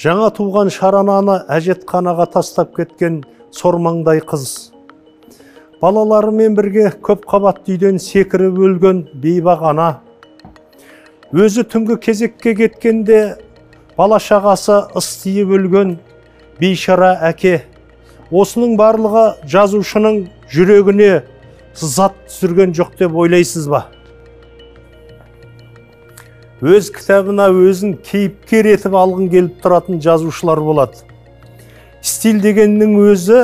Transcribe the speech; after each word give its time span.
жаңа 0.00 0.30
туған 0.32 0.70
шарананы 0.72 1.42
әжетханаға 1.52 2.24
тастап 2.32 2.72
кеткен 2.76 3.20
сормаңдай 3.52 4.22
қыз. 4.24 4.72
Балаларымен 5.82 6.56
бірге 6.56 6.86
көп 7.04 7.26
қабатты 7.28 7.74
үйден 7.74 8.00
секіріп 8.00 8.56
өлген 8.64 9.02
бейбақ 9.20 9.66
ана. 9.72 9.90
Өзі 11.32 11.66
түнгі 11.68 11.98
кезекке 12.00 12.54
кеткенде 12.56 13.20
бала 13.98 14.16
шағасы 14.20 14.78
ыстиып 14.96 15.52
өлген 15.58 15.98
бейшара 16.60 17.12
әке. 17.28 17.66
Осының 18.30 18.76
барлығы 18.80 19.26
жазушының 19.52 20.22
жүрегіне 20.52 21.12
зат 21.76 22.16
түсірген 22.28 22.72
жоқ 22.76 22.96
деп 23.00 23.16
ойлайсыз 23.16 23.68
ба? 23.68 23.88
Өз 26.60 26.90
кітабына 26.92 27.46
өзін 27.56 27.94
кейіпкер 28.04 28.66
етіп 28.74 28.92
алғын 29.00 29.30
келіп 29.32 29.62
тұратын 29.64 30.00
жазушылар 30.04 30.60
болады. 30.60 30.98
Стиль 32.04 32.40
дегеннің 32.42 32.98
өзі 33.00 33.38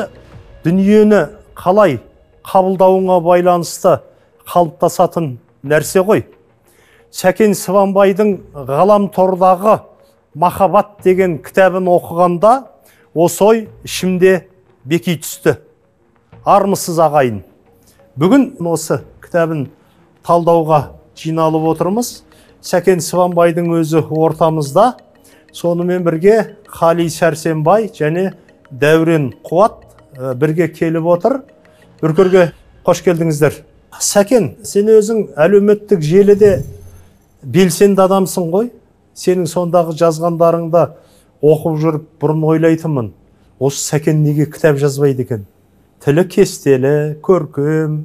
дүниені 0.65 1.23
қалай 1.57 1.99
қабылдауыңа 2.45 3.17
байланысты 3.25 3.99
қалыптасатын 4.45 5.39
нәрсе 5.65 6.05
ғой. 6.05 6.27
Сәкен 7.09 7.57
сыбанбайдың 7.57 8.37
ғаламтордағы 8.69 9.79
махаббат 10.37 10.99
деген 11.05 11.39
кітабын 11.41 11.89
оқығанда 11.89 12.53
осы 13.15 13.45
ой 13.45 13.65
ішімде 13.89 14.43
беки 14.85 15.17
түсті. 15.17 15.57
Армысыз 16.45 17.01
ағайын 17.01 17.41
бүгін 18.21 18.51
осы 18.61 19.01
кітабын 19.25 19.71
талдауға 20.27 20.83
жиналып 21.17 21.65
отырмыз. 21.73 22.26
Сәкен 22.67 23.01
сыбанбайдың 23.01 23.71
өзі 23.79 24.03
ортамызда. 24.03 24.97
Сонымен 25.55 26.03
бірге 26.05 26.57
қали 26.67 27.07
сәрсенбай 27.11 27.89
және 27.95 28.33
дәурен 28.71 29.31
қуат 29.47 29.85
бірге 30.41 30.69
келіп 30.69 31.07
отыр. 31.07 31.41
Үркерге 32.03 32.51
қош 32.85 33.05
келдіңіздер. 33.07 33.63
Сәкен 34.01 34.57
сен 34.67 34.91
өзің 34.93 35.23
әлеуметтік 35.39 36.03
желіде 36.05 36.65
белсенді 37.43 38.03
адамсың 38.05 38.51
ғой. 38.53 38.73
Сенің 39.17 39.47
сондағы 39.49 39.95
жазғандарыңды 39.97 40.83
оқып 41.41 41.79
жүріп 41.81 42.11
бұрын 42.21 42.45
ойлайтынмын. 42.51 43.15
Осы 43.59 43.81
сәкен 43.95 44.21
неге 44.27 44.45
кітап 44.51 44.77
жазбайды 44.77 45.25
екен? 45.25 45.47
Тілі 46.05 46.27
кестелі 46.29 47.17
көркем 47.25 48.03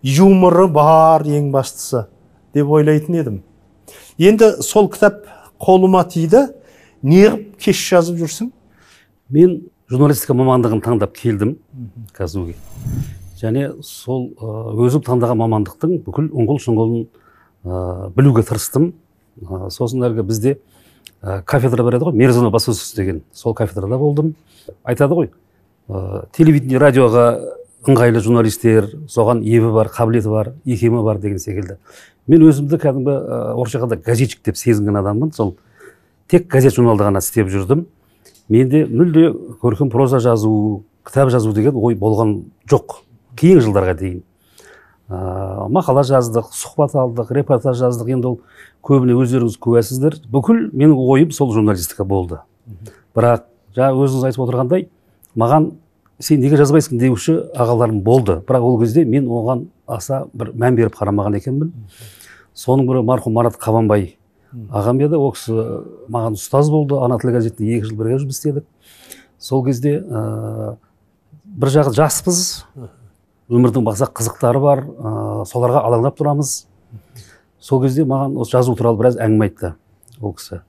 юморы 0.00 0.64
бар 0.72 1.26
ең 1.28 1.50
бастысы 1.52 2.06
деп 2.54 2.70
ойлайтын 2.72 3.20
едім. 3.20 3.42
Енді 4.20 4.50
сол 4.60 4.90
кітап 4.92 5.22
қолыма 5.60 6.02
тиді 6.04 6.50
неғып 7.00 7.54
кеш 7.64 7.78
жазып 7.88 8.18
жүрсің 8.20 8.50
мен 9.32 9.54
журналистика 9.88 10.34
мамандығын 10.36 10.82
таңдап 10.84 11.14
келдім 11.16 11.54
казуге 12.12 12.54
және 13.40 13.70
сол 13.80 14.28
өзім 14.84 15.06
таңдаған 15.06 15.40
мамандықтың 15.40 15.94
бүкіл 16.04 16.28
ұңғыл 16.36 16.60
шұңғылын 16.66 17.06
білуге 18.18 18.44
тырыстым 18.44 18.90
сосын 19.72 20.04
әлгі 20.10 20.26
бізде 20.28 20.58
кафедра 21.48 21.86
бар 21.86 21.96
еді 21.96 22.10
ғой 22.10 22.20
мерзона 22.20 22.52
баспасөз 22.52 22.92
деген 22.96 23.22
сол 23.32 23.56
кафедрада 23.56 23.96
болдым 23.96 24.34
айтады 24.84 25.16
ғой 25.16 25.32
телевидение 26.36 26.80
радиоға 26.82 27.26
ыңғайлы 27.88 28.20
журналистер 28.20 28.90
соған 29.08 29.40
ебі 29.48 29.72
бар 29.72 29.88
қабілеті 29.88 30.28
бар 30.28 30.52
икемі 30.64 31.00
бар 31.04 31.18
деген 31.18 31.38
секілді 31.40 31.78
мен 32.30 32.46
өзімді 32.46 32.78
кәдімгі 32.78 33.16
орысша 33.58 33.80
айтқанда 33.80 33.98
газетчик 34.06 34.44
деп 34.46 34.56
сезінген 34.56 35.00
адаммын. 35.02 35.32
Сол 35.34 35.56
тек 36.30 36.46
газет 36.50 36.76
журналда 36.76 37.08
ғана 37.08 37.22
істеп 37.22 37.50
жүрдім. 37.50 37.86
Менде 38.48 38.84
мүлде 38.86 39.30
көркем 39.62 39.90
проза 39.90 40.20
жазу 40.22 40.84
кітап 41.06 41.30
жазу 41.34 41.52
деген 41.52 41.74
ой 41.74 41.96
болған 41.98 42.36
жоқ. 42.70 43.00
Кейінгі 43.36 43.66
жылдарға 43.66 43.96
дейін. 43.98 44.22
Ә, 45.10 45.66
мақала 45.74 46.04
жаздық 46.06 46.52
сұхбат 46.54 46.94
алдық 46.94 47.32
репортаж 47.34 47.78
жаздық. 47.82 48.10
Енді 48.14 48.30
ол 48.30 48.40
көбіне 48.86 49.16
өздеріңіз 49.18 49.58
куәсіздер. 49.58 50.20
Бүкіл 50.30 50.68
менің 50.70 50.94
ойым 50.98 51.34
сол 51.34 51.50
журналистика 51.54 52.04
болды. 52.04 52.40
Бірақ 53.16 53.46
жаңа 53.74 54.04
өзіңіз 54.04 54.28
айтып 54.30 54.44
отырғандай 54.46 54.86
маған 55.38 55.72
сен 56.20 56.42
неге 56.42 56.58
жазбайсың 56.60 56.98
деуші 57.00 57.36
ағаларым 57.54 58.02
болды. 58.06 58.38
Бірақ 58.46 58.66
ол 58.66 58.80
кезде 58.82 59.04
мен 59.04 59.26
оған 59.26 59.66
аса 59.86 60.26
бір 60.34 60.52
мән 60.54 60.78
беріп 60.78 60.98
қарамаған 60.98 61.38
екенмін. 61.38 61.72
Соның 62.54 62.88
бірі 62.88 63.02
марқұм 63.06 63.34
марат 63.36 63.58
қабанбай. 63.60 64.16
Ағам 64.50 64.98
еді 65.04 65.18
ол 65.18 65.32
кісі 65.36 65.54
маған 66.10 66.34
ұстаз 66.38 66.70
болды 66.72 66.98
ана 66.98 67.18
тілі 67.22 67.36
газетінде 67.36 67.76
екі 67.78 67.90
жыл 67.90 67.98
бірге 68.00 68.18
жұмыс 68.22 68.40
істедік. 68.40 68.66
Сол 69.38 69.62
кезде 69.64 70.00
ә, 70.00 70.76
бір 71.44 71.70
жағы 71.70 71.94
жаспыз. 71.94 72.40
Өмірдің 73.50 73.86
басқа 73.86 74.10
қызықтары 74.18 74.62
бар 74.62 74.82
ә, 74.82 75.12
соларға 75.46 75.84
алаңдап 75.86 76.18
тұрамыз. 76.18 76.66
Сол 77.60 77.82
кезде 77.84 78.04
маған 78.04 78.36
осы 78.42 78.56
жазу 78.56 78.74
туралы 78.74 78.98
біраз 78.98 79.20
әңгіме 79.22 79.48
айтты 79.48 79.74
ол 80.20 80.34
кісі. 80.34 80.62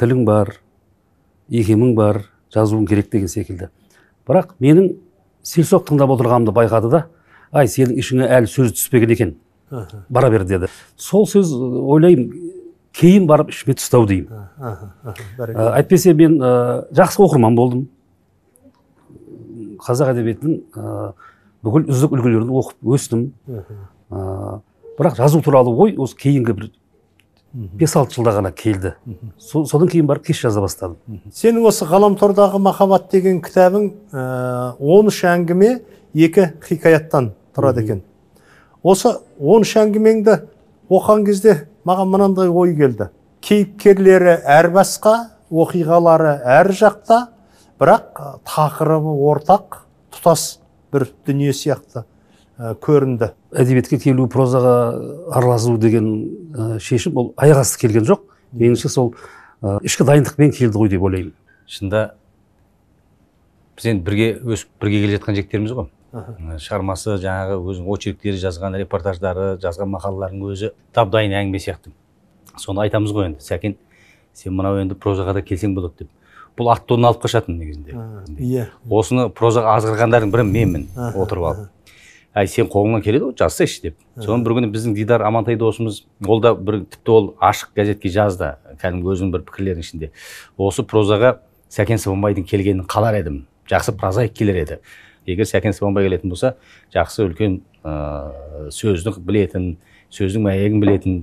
Тілің 0.00 0.24
бар 0.28 0.58
икемің 1.48 1.94
бар 1.96 2.26
жазуың 2.52 2.86
керек 2.88 3.10
деген 3.12 3.32
секілді. 3.32 3.70
Бірақ 4.28 4.54
менің 4.60 4.92
селсоқ 5.42 5.88
тыңдап 5.88 6.12
отырғанымды 6.14 6.52
байқады 6.52 6.90
да 6.92 7.06
ай 7.52 7.68
сенің 7.70 7.96
ішіңе 7.98 8.28
әлі 8.28 8.50
сөз 8.50 8.74
түспеген 8.76 9.14
екен. 9.16 9.38
Бара 10.08 10.30
бер 10.30 10.44
деді 10.44 10.68
сол 10.96 11.26
сөз 11.30 11.52
ойлаймын 11.54 12.30
кейін 12.96 13.26
барып 13.30 13.52
ішіме 13.54 13.76
түсті 13.78 14.00
ау 14.00 14.06
деймін 14.08 14.30
әйтпесе 15.78 16.14
мен 16.14 16.38
ә, 16.42 16.50
жақсы 16.96 17.22
оқырман 17.22 17.56
болдым. 17.56 17.86
Қазақ 19.80 20.12
әдебиетінің 20.14 20.58
бүкіл 21.64 21.86
үздік 21.92 22.16
үлгілерін 22.16 22.50
оқып 22.60 22.90
өстім. 22.96 23.30
Ә, 24.10 24.60
бірақ 24.98 25.16
жазу 25.20 25.40
туралы 25.44 25.72
ой 25.72 25.94
осы 25.96 26.18
кейінгі 26.18 26.56
бір 26.58 26.70
бес 27.52 27.96
алты 27.98 28.18
жылда 28.18 28.36
ғана 28.36 28.52
келді. 28.54 28.94
Содан 29.38 29.88
кейін 29.90 30.06
барып 30.10 30.28
кеш 30.28 30.44
жаза 30.44 30.62
бастадым. 30.62 30.98
Сенің 31.34 31.66
осы 31.70 31.86
ғаламтордағы 31.88 32.60
махаббат 32.62 33.10
деген 33.10 33.40
кітабың 33.42 33.90
он 34.78 35.10
үш 35.10 35.24
әңгіме 35.30 35.80
екі 36.14 36.52
хикаяттан 36.66 37.32
тұрады 37.56 37.84
екен. 37.84 38.04
Осы 38.82 39.16
он 39.38 39.66
үш 39.66 39.74
әңгімеңді 39.80 40.36
оқыған 40.90 41.26
кезде 41.26 41.56
маған 41.88 42.12
мынандай 42.12 42.48
ой 42.48 42.74
келді. 42.76 43.10
Кейіпкерлері 43.40 44.38
әр 44.44 44.70
басқа 44.74 45.14
оқиғалары 45.50 46.36
әр 46.44 46.72
жақта 46.76 47.20
бірақ 47.80 48.22
тақырыбы 48.48 49.14
ортақ 49.30 49.82
тұтас 50.12 50.60
бір 50.92 51.08
дүние 51.26 51.52
сияқты 51.56 52.04
көрінді. 52.58 53.32
Әдебиетке 53.56 53.98
келу 54.02 54.26
прозаға 54.28 54.74
араласу 55.32 55.76
деген 55.80 56.10
ә, 56.52 56.78
шешім 56.82 57.16
ол 57.16 57.30
аяқ 57.40 57.62
асты 57.62 57.80
келген 57.80 58.04
жоқ. 58.04 58.26
Меніңше 58.52 58.90
сол 58.92 59.14
ә, 59.62 59.78
ішкі 59.86 60.04
дайындықпен 60.04 60.52
келді 60.52 60.76
ғой 60.76 60.92
деп 60.92 61.06
ойлаймын. 61.06 61.32
Шынында 61.70 62.02
біз 63.78 63.88
енді 63.94 64.04
бірге 64.04 64.28
өсіп 64.44 64.68
бірге 64.82 65.00
келе 65.06 65.16
жатқан 65.16 65.38
жігіттерміз 65.38 65.72
ғой. 65.78 65.88
Шығармасы 66.10 67.16
жаңағы 67.22 67.58
өзінің 67.70 67.90
очерктері 67.94 68.40
жазған 68.42 68.76
репортаждары 68.82 69.56
жазған 69.62 69.92
мақалаларының 69.94 70.50
өзі 70.50 70.72
дап 70.94 71.10
дайын 71.12 71.36
әңгіме 71.38 71.60
сияқты. 71.62 71.92
Соны 72.58 72.82
айтамыз 72.84 73.12
ғой 73.14 73.30
енді. 73.30 73.42
Сәкен 73.44 73.76
сен 74.34 74.56
мынау 74.58 74.80
енді 74.82 74.96
прозаға 74.98 75.36
да 75.38 75.42
келсең 75.46 75.76
болады 75.76 76.04
деп. 76.04 76.10
Бұл 76.58 76.72
ат 76.74 76.82
тонын 76.90 77.12
алып 77.12 77.22
қашатын 77.22 77.60
негізінде. 77.60 77.94
Иә. 78.42 78.66
Осыны 78.90 79.28
прозаға 79.30 79.76
азғырғандардың 79.78 80.32
бірі 80.34 80.46
менмін 80.50 80.88
отырып 81.14 81.46
алып. 81.52 81.68
әй 82.34 82.46
сен 82.46 82.68
қолыңнан 82.70 83.02
келеді 83.02 83.30
ғой 83.30 83.34
жазсайшы 83.38 83.82
деп. 83.82 83.96
Соны 84.22 84.44
бір 84.46 84.58
күні 84.58 84.70
біздің 84.70 84.94
дидар 84.94 85.22
амантай 85.26 85.56
досымыз 85.58 86.04
ол 86.26 86.40
да 86.40 86.54
бір 86.54 86.84
тіпті 86.86 87.10
ол 87.10 87.34
ашық 87.42 87.72
газетке 87.74 88.08
жазды 88.08 88.52
кәдімгі 88.82 89.10
өзінің 89.14 89.32
бір 89.34 89.42
пікірлерінің 89.48 89.86
ішінде. 89.86 90.10
Осы 90.56 90.84
прозаға 90.86 91.40
сәкен 91.68 91.98
сыбанбайдың 91.98 92.46
келгенін 92.46 92.86
қалар 92.86 93.18
едім. 93.18 93.46
Жақсы 93.70 93.96
прозаик 93.98 94.34
келер 94.34 94.62
еді. 94.62 94.78
Егер 95.26 95.48
сәкен 95.48 95.74
сыбанбай 95.76 96.06
келетін 96.06 96.30
болса 96.32 96.54
жақсы 96.94 97.26
үлкен 97.26 97.60
ә, 97.84 98.70
сөздік 98.72 99.20
білетін 99.24 99.74
сөздің 100.12 100.46
мәйегін 100.46 100.80
білетін 100.82 101.16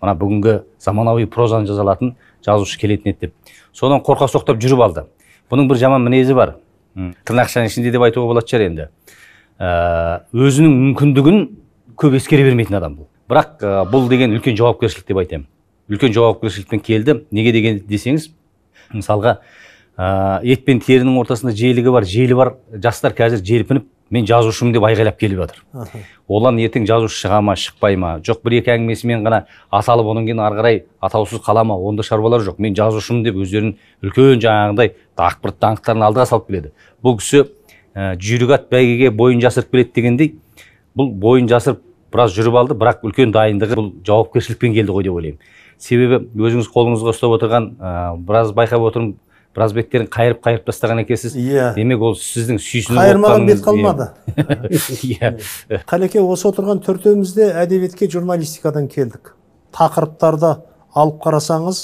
мына 0.00 0.14
бүгінгі 0.16 0.56
заманауи 0.80 1.26
прозаны 1.30 1.68
жаза 1.68 1.84
алатын 1.84 2.14
жазушы 2.44 2.78
келетін 2.80 3.12
еді 3.12 3.28
деп. 3.28 3.34
Содан 3.72 4.00
қорқа 4.04 4.28
соқтап 4.30 4.60
жүріп 4.60 4.82
алды. 4.84 5.04
Бұның 5.52 5.68
бір 5.68 5.80
жаман 5.80 6.04
мінезі 6.04 6.34
бар. 6.36 6.56
Тырнақшаның 6.96 7.70
ішінде 7.70 7.92
деп 7.92 8.04
айтуға 8.06 8.32
болатын 8.32 8.50
шығар 8.50 8.66
енді. 8.66 8.88
Ә, 9.60 9.70
өзінің 10.32 10.76
мүмкіндігін 10.86 11.40
көп 12.00 12.16
ескере 12.16 12.46
бермейтін 12.48 12.80
адам 12.80 12.96
бұл. 13.00 13.10
Бірақ 13.30 13.60
ә, 13.60 13.84
бұл 13.90 14.08
деген 14.08 14.36
үлкен 14.36 14.56
жауапкершілік 14.58 15.08
деп 15.10 15.20
айтамын 15.20 15.48
үлкен 15.90 16.14
жауапкершілікпен 16.14 16.80
келді. 16.86 17.16
Неге 17.34 17.52
деген 17.52 17.80
десеңіз 17.88 18.30
мысалға 18.94 19.40
ә, 20.00 20.40
ет 20.42 20.64
пен 20.64 20.80
терінің 20.80 21.18
ортасында 21.20 21.52
желігі 21.56 21.92
бар 21.92 22.06
желі 22.08 22.36
бар. 22.38 22.54
Жастар 22.72 23.12
қазір 23.16 23.42
желпініп 23.44 23.88
мен 24.10 24.26
жазушымын 24.26 24.72
деп 24.74 24.84
айғайлап 24.88 25.18
келіп 25.20 25.44
жатыр. 25.44 25.60
Олар 26.26 26.56
ертең 26.58 26.86
жазушы 26.88 27.20
шыға 27.20 27.40
ма 27.44 27.54
шықпай 27.54 27.98
ма? 28.00 28.16
Жоқ 28.24 28.40
бір 28.46 28.56
екі 28.58 28.72
әңгімесімен 28.74 29.22
ғана 29.26 29.44
аталып 29.70 30.10
одан 30.10 30.26
кейін 30.26 30.40
ары 30.42 30.58
қарай 30.58 30.80
атаусыз 31.04 31.42
қала 31.44 31.62
ма? 31.64 31.76
Ондай 31.76 32.06
шаруалар 32.08 32.42
жоқ. 32.42 32.58
Мен 32.58 32.74
жазушымын 32.74 33.22
деп 33.28 33.38
өздерінің 33.38 33.76
үлкен 34.02 34.42
жаңағыдай 34.42 34.94
дақпырт 35.20 35.60
даңқтарын 35.62 36.06
алдыға 36.08 36.26
салып 36.26 36.50
келеді. 36.50 36.72
Бұл 37.04 37.20
кісі 37.20 37.44
ә, 37.94 38.16
жүйрік 38.18 38.56
ат 38.56 38.66
бәйгеге 38.72 39.12
бойын 39.14 39.44
жасырып 39.46 39.70
келеді 39.70 39.94
дегендей 39.94 40.34
бұл 40.98 41.14
бойын 41.14 41.46
жасырып 41.50 41.82
біраз 42.10 42.34
жүріп 42.34 42.58
алды 42.58 42.74
бірақ 42.74 43.06
үлкен 43.06 43.30
дайындығы 43.30 43.78
бұл 43.78 43.90
жауапкершілікпен 44.06 44.74
келді 44.74 44.94
ғой 44.96 45.06
деп 45.06 45.14
ойлаймын. 45.14 45.38
Себебі 45.78 46.24
өзіңіз 46.34 46.66
қолыңызға 46.74 47.14
ұстап 47.14 47.36
отырған 47.38 47.68
ә, 47.78 48.16
біраз 48.18 48.50
байқап 48.56 48.82
отырмын 48.90 49.14
біраз 49.56 49.72
беттерін 49.74 50.06
қайырып 50.10 50.42
қайырып 50.44 50.66
тастаған 50.68 51.02
екенсіз. 51.02 51.34
Иә. 51.36 51.72
демек 51.74 52.02
ол 52.02 52.14
сіздің 52.18 52.60
сүйсініп 52.62 53.00
қайырмаған 53.00 53.46
бет 53.48 53.62
қалмады. 53.64 54.10
иә. 55.06 55.32
Қалеке 55.90 56.22
осы 56.22 56.48
отырған 56.50 56.82
төртеуміз 56.84 57.34
де 57.34 57.50
әдебиетке 57.50 58.08
журналистикадан 58.10 58.86
келдік. 58.88 59.34
Тақырыптарды 59.74 60.54
алып 60.94 61.18
қарасаңыз 61.24 61.82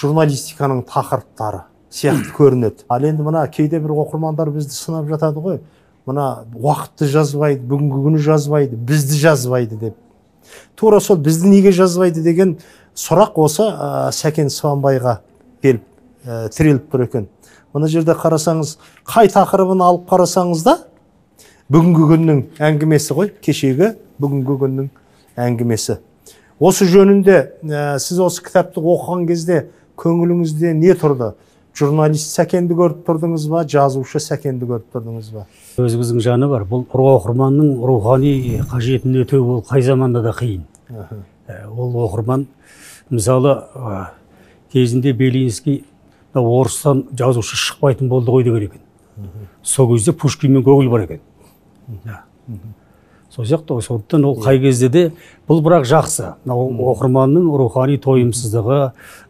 журналистиканың 0.00 0.84
тақырыптары 0.86 1.64
сияқты 1.90 2.30
көрінеді. 2.36 2.86
Ал 2.88 3.04
енді 3.04 3.26
мына 3.26 3.42
кейде 3.50 3.80
бір 3.82 3.96
оқырмандар 4.04 4.52
бізді 4.54 4.76
сынап 4.76 5.10
жатады 5.10 5.42
ғой. 5.42 5.60
Мына 6.06 6.44
уақытты 6.54 7.10
жазбайды 7.10 7.66
бүгінгі 7.66 8.04
күні 8.06 8.22
жазбайды 8.22 8.76
бізді 8.76 9.18
жазбайды 9.18 9.76
деп. 9.80 9.96
Тура 10.78 11.00
сол 11.00 11.18
бізді 11.18 11.50
неге 11.50 11.72
жазбайды 11.74 12.22
деген 12.22 12.56
сұрақ 12.94 13.36
осы 13.42 13.66
ә, 13.66 14.10
сәкен 14.14 14.50
сыбанбайға 14.50 15.18
келіп 15.62 15.84
ә, 16.26 16.48
тіреліп 16.52 16.90
тұр 16.92 17.06
екен. 17.06 17.28
Мына 17.74 17.88
жерде 17.88 18.16
қарасаңыз 18.18 18.76
қай 19.06 19.30
тақырыбын 19.30 19.82
алып 19.84 20.08
қарасаңыз 20.10 20.64
да 20.66 20.76
бүгінгі 21.70 22.06
күннің 22.10 22.40
әңгімесі 22.58 23.14
ғой 23.14 23.30
кешегі 23.44 23.92
бүгінгі 24.20 24.56
күннің 24.64 24.88
әңгімесі. 25.38 26.00
Осы 26.60 26.84
жөнінде 26.90 27.36
ә, 27.62 27.98
сіз 28.02 28.18
осы 28.20 28.42
кітапты 28.44 28.82
оқыған 28.82 29.28
кезде 29.28 29.68
көңіліңізде 30.00 30.74
не 30.76 30.96
тұрды? 30.98 31.32
Журналист 31.78 32.34
сәкенді 32.34 32.74
көріп 32.74 33.04
тұрдыңыз 33.06 33.46
ба 33.48 33.62
жазушы 33.62 34.18
сәкенді 34.20 34.66
көріп 34.66 34.90
тұрдыңыз 34.90 35.30
ба? 35.32 35.44
Өзіңіздің 35.78 36.24
жаны 36.24 36.48
бар. 36.50 36.64
Бұл 36.66 36.82
оқырманның 36.90 37.78
рухани 37.86 38.58
қажетін 38.72 39.20
өтеу 39.22 39.46
ол 39.54 39.62
қай 39.68 39.84
заманда 39.86 40.20
да 40.24 40.34
қиын. 40.34 40.66
Ә, 40.90 41.62
ол 41.70 41.94
оқырман 42.02 42.48
мысалы 43.08 43.54
кезінде 44.72 45.12
белинский 45.14 45.84
орыстан 46.34 47.06
жазушы 47.16 47.56
шықпайтын 47.56 48.08
болды 48.08 48.30
ғой 48.30 48.44
деген 48.44 48.62
екен. 48.62 48.80
Сол 49.62 49.92
кезде 49.94 50.12
пушкин 50.12 50.52
мен 50.52 50.62
гоголь 50.62 50.88
бар 50.88 51.00
екен. 51.00 51.20
Сол 53.30 53.44
сияқты 53.44 53.76
ғой. 53.76 53.82
Сондықтан 53.82 54.24
ол 54.24 54.38
қай 54.42 54.58
кезде 54.60 54.88
де 54.88 55.12
бұл 55.48 55.62
бірақ 55.62 55.84
жақсы. 55.86 56.34
Мынау 56.44 56.94
оқырманның 56.94 57.46
рухани 57.58 57.98
тойымсыздығы 57.98 58.80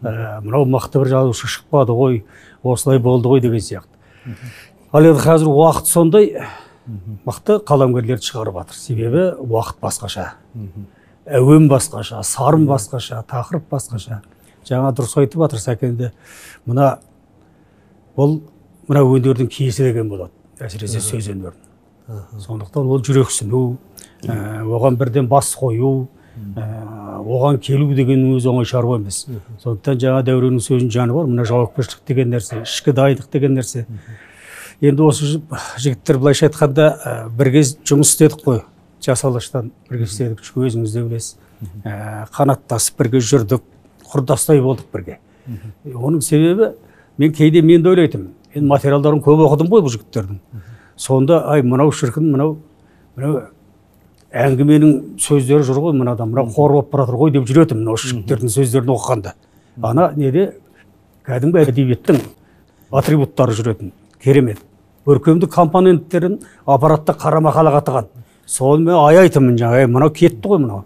ә, 0.02 0.40
мынау 0.40 0.64
мықты 0.64 1.02
бір 1.02 1.08
жазушы 1.08 1.48
шықпады 1.48 1.92
ғой 1.92 2.24
осылай 2.62 2.98
болды 2.98 3.28
ғой 3.28 3.40
деген 3.40 3.60
сияқты. 3.60 3.92
Ал 4.92 5.04
енді 5.04 5.20
қазір 5.20 5.52
уақыт 5.52 5.86
сондай 5.86 6.46
мықты 7.26 7.60
қаламгерлерді 7.60 8.24
шығарып 8.24 8.56
жатыр. 8.62 8.76
Себебі 8.76 9.26
уақыт 9.36 9.80
басқаша. 9.84 10.32
Әуен 11.26 11.68
басқаша 11.68 12.22
сарын 12.24 12.66
басқаша 12.66 13.20
тақырып 13.28 13.68
басқаша. 13.70 14.22
Жаңа 14.70 14.92
дұрыс 14.96 15.16
айтып 15.20 15.42
жатыр 15.44 15.62
сәкенде 15.62 16.12
мына 16.66 16.98
бұл 18.16 18.40
мына 18.88 19.02
өнердің 19.06 19.50
киесі 19.50 19.84
деген 19.90 20.08
болады 20.10 20.32
әсіресе 20.60 21.00
сөз 21.02 21.28
өнерінің. 21.32 21.66
Сондықтан 22.42 22.88
ол 22.90 23.02
жүрексіну 23.06 23.60
ә, 24.26 24.64
оған 24.66 24.96
бірден 24.98 25.28
бас 25.30 25.52
қою 25.58 26.08
ә, 26.58 26.64
оған 27.22 27.60
келу 27.62 27.92
деген 27.94 28.24
өзі 28.34 28.50
оңай 28.50 28.66
шаруа 28.66 28.98
емес. 28.98 29.26
Сондықтан 29.62 30.00
жаңа 30.02 30.24
дәуреннің 30.26 30.64
сөзінің 30.64 30.90
жаны 30.90 31.14
бар 31.14 31.30
мына 31.30 31.44
жауапкершілік 31.46 32.02
деген 32.08 32.34
нәрсе 32.34 32.62
ішкі 32.64 32.92
дайындық 32.98 33.30
деген 33.32 33.54
нәрсе. 33.58 33.86
Енді 34.80 35.06
осы 35.06 35.28
жі- 35.36 35.42
жігіттер 35.78 36.18
былайша 36.18 36.48
айтқанда 36.48 36.86
ә, 37.04 37.14
бір 37.30 37.52
кез 37.52 37.76
жұмыс 37.84 38.10
істедік 38.14 38.42
қой. 38.44 38.62
Жас 39.00 39.22
алаштан 39.24 39.70
бірге 39.88 40.04
істедік 40.08 40.40
өзіңіз 40.42 40.92
де 40.96 41.02
білесіз. 41.04 41.36
Ә, 41.84 42.26
қанаттасып 42.34 42.98
бірге 42.98 43.20
жүрдік. 43.20 43.62
Құрдастай 44.12 44.60
болдық 44.62 44.90
бірге. 44.92 45.18
Оның 45.86 46.20
себебі 46.22 46.72
мен 47.18 47.32
кейде 47.32 47.62
мен 47.62 47.82
де 47.82 47.88
ойлайтынмын 47.88 48.34
енді 48.54 48.68
материалдарын 48.68 49.22
көп 49.24 49.44
оқыдым 49.46 49.70
ғой 49.70 49.84
бұл 49.84 49.94
жігіттердің. 49.94 50.40
Сонда 50.96 51.44
ай 51.50 51.62
мынау 51.62 51.92
шіркін 51.92 52.30
мынау 52.32 52.56
мынау 53.16 53.42
әңгіменің 54.30 55.20
сөздері 55.20 55.66
жүр 55.66 55.80
ғой 55.86 55.96
мынада 55.98 56.26
мынау 56.26 56.50
қор 56.54 56.76
болып 56.76 56.90
бара 56.92 57.06
жатыр 57.06 57.20
ғой 57.20 57.32
деп 57.34 57.48
жүретінмін 57.48 57.94
осы 57.94 58.10
жігіттердің 58.12 58.52
сөздерін 58.54 58.92
оқығанда. 58.94 59.34
Ана 59.82 60.10
неде? 60.16 60.52
кәдімгі 61.26 61.60
әдебиеттің 61.62 62.20
атрибуттары 62.96 63.54
жүретін 63.54 63.92
керемет. 64.22 64.58
Көркемдік 65.06 65.52
компоненттерін 65.52 66.38
аппаратта 66.66 67.14
қара 67.18 67.40
мақалаға 67.44 67.82
тыған 67.86 68.08
соны 68.50 68.88
мен 68.88 68.98
аяйтынмын 68.98 69.58
жаңағы 69.60 69.84
«Ей, 69.84 69.90
мынау 69.90 70.10
кетті 70.10 70.50
ғой 70.50 70.62
мынау 70.64 70.84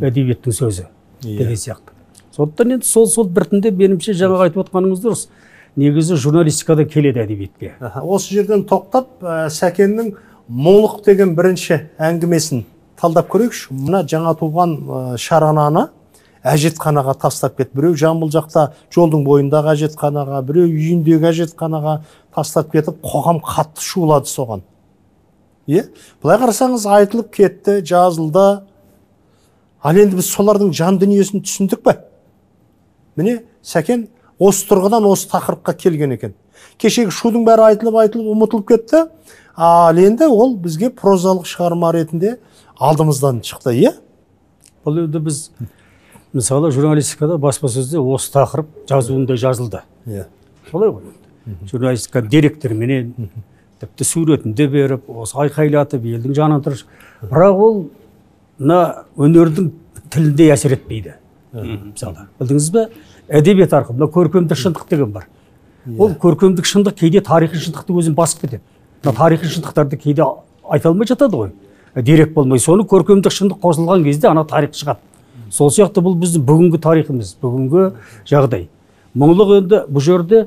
әдебиеттің 0.00 0.56
сөзі 0.56 0.88
деген 1.22 1.56
сияқты. 1.56 1.93
Сондықтан 2.34 2.76
енді 2.76 2.86
сол 2.86 3.06
сол 3.06 3.28
біртіндеп 3.30 3.76
меніңше 3.78 4.14
жаңағы 4.18 4.48
айтып 4.48 4.64
отқаныңыз 4.64 5.02
дұрыс. 5.04 5.26
Негізі 5.76 6.16
журналистикада 6.18 6.84
келеді 6.86 7.22
әдебиетке. 7.24 7.74
Осы 8.02 8.34
жерден 8.34 8.64
тоқтап 8.66 9.22
ә, 9.22 9.48
сәкеннің 9.50 10.14
молық 10.48 11.04
деген 11.06 11.34
бірінші 11.34 11.80
әңгімесін 11.98 12.64
талдап 13.00 13.30
көрейікші. 13.32 13.74
Мына 13.74 14.04
жаңа 14.06 14.34
туған 14.38 14.76
ә, 14.78 15.00
шарананы 15.18 15.88
әжетханаға 16.44 17.16
тастап 17.22 17.56
кетті 17.58 17.78
біреу 17.78 17.96
жамбыл 17.98 18.30
жақта 18.34 18.68
жолдың 18.94 19.24
бойындағы 19.26 19.72
әжетханаға 19.74 20.42
біреу 20.46 20.68
үйіндегі 20.68 21.30
әжетханаға 21.30 22.00
тастап 22.34 22.70
кетіп 22.74 23.00
қоғам 23.02 23.40
қатты 23.42 23.82
шулады 23.82 24.28
соған. 24.28 24.62
Иә 25.66 25.86
былай 26.22 26.38
қарасаңыз 26.42 26.84
айтылып 26.98 27.30
кетті 27.32 27.80
жазылды. 27.80 28.64
Ал 29.84 29.96
енді 30.00 30.20
біз 30.20 30.28
солардың 30.28 30.74
жан 30.76 30.98
дүниесін 31.00 31.42
түсіндік 31.44 31.82
пе? 31.84 31.96
Міне 33.16 33.42
сәкен 33.62 34.08
осы 34.38 34.66
тұрғыдан 34.68 35.06
осы 35.08 35.28
тақырыпқа 35.30 35.76
келген 35.78 36.16
екен. 36.16 36.34
Кешегі 36.78 37.12
шудың 37.14 37.44
бәрі 37.46 37.68
айтылып 37.70 38.00
айтылып 38.02 38.32
ұмытылып 38.34 38.68
кетті. 38.68 39.04
Ал 39.56 39.98
енді 39.98 40.26
ол 40.26 40.56
бізге 40.58 40.90
прозалық 40.90 41.46
шығарма 41.46 41.92
ретінде 41.94 42.38
алдымыздан 42.74 43.42
шықты 43.46 43.74
иә? 43.78 43.92
Бұл 44.84 45.04
енді 45.04 45.22
біз 45.22 45.48
мысалы 46.34 46.72
журналистикада 46.74 47.38
баспасөзде 47.38 48.00
осы 48.02 48.32
тақырып 48.34 48.72
жазуында 48.90 49.36
жазылды. 49.38 49.84
Иә. 50.06 50.26
Солай 50.70 50.90
ғой. 50.90 51.14
Журналистика 51.70 52.22
деректерменен 52.22 53.30
тіпті 53.80 54.04
суретін 54.04 54.54
де 54.58 54.66
беріп 54.68 55.06
осы 55.08 55.38
айқайлатып 55.44 56.02
елдің 56.02 56.34
жанын 56.34 56.64
тұрыш. 56.64 56.86
Бірақ 57.22 57.62
ол 57.66 57.80
мына 58.58 59.04
өнердің 59.16 59.70
тілінде 60.10 60.50
әсер 60.54 60.74
етпейді. 60.74 61.14
Мысалы. 61.54 62.26
Білдіңіз 62.40 62.70
бе? 62.74 62.88
Әдебиет 63.28 63.72
арқылы 63.72 63.98
мына 63.98 64.10
көркемдік 64.12 64.58
шындық 64.58 64.88
деген 64.90 65.12
бар. 65.12 65.26
Ол 65.98 66.14
көркемдік 66.20 66.66
шындық 66.68 66.98
кейде 66.98 67.20
тарихи 67.20 67.56
шындықты 67.60 67.94
өзін 67.96 68.14
басып 68.14 68.44
кетеді. 68.44 68.62
Мына 69.04 69.16
тарихи 69.16 69.46
шындықтарды 69.46 69.96
кейде 69.96 70.24
айта 70.68 70.88
алмай 70.88 71.06
жатады 71.06 71.36
ғой. 71.36 71.50
Дерек 71.94 72.34
болмай 72.34 72.58
соны 72.58 72.84
көркемдік 72.88 73.32
шындық 73.32 73.60
қосылған 73.62 74.04
кезде 74.04 74.28
ана 74.28 74.44
тарих 74.44 74.74
шығады. 74.74 74.98
Сол 75.50 75.70
сияқты 75.70 76.02
бұл 76.02 76.16
біздің 76.18 76.44
бүгінгі 76.48 76.80
тарихымыз 76.82 77.36
бүгінгі 77.42 77.90
жағдай. 78.28 78.68
Мұңлық 79.14 79.52
енді 79.60 79.82
бұл 79.88 80.02
жерде 80.02 80.46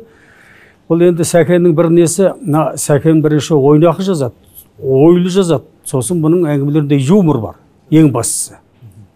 бұл 0.89 1.05
енді 1.07 1.24
сәкеннің 1.24 1.75
бір 1.77 1.89
несі 1.93 2.34
мына 2.41 2.74
сәкен 2.75 3.22
бірінші 3.24 3.55
ойнақы 3.55 4.03
жазады 4.03 4.34
ойлы 4.81 5.29
жазады. 5.29 5.63
Сосын 5.88 6.19
бұның 6.19 6.50
әңгімелерінде 6.51 6.98
юмор 7.00 7.39
бар 7.39 7.55
ең 7.91 8.12
бастысы. 8.12 8.57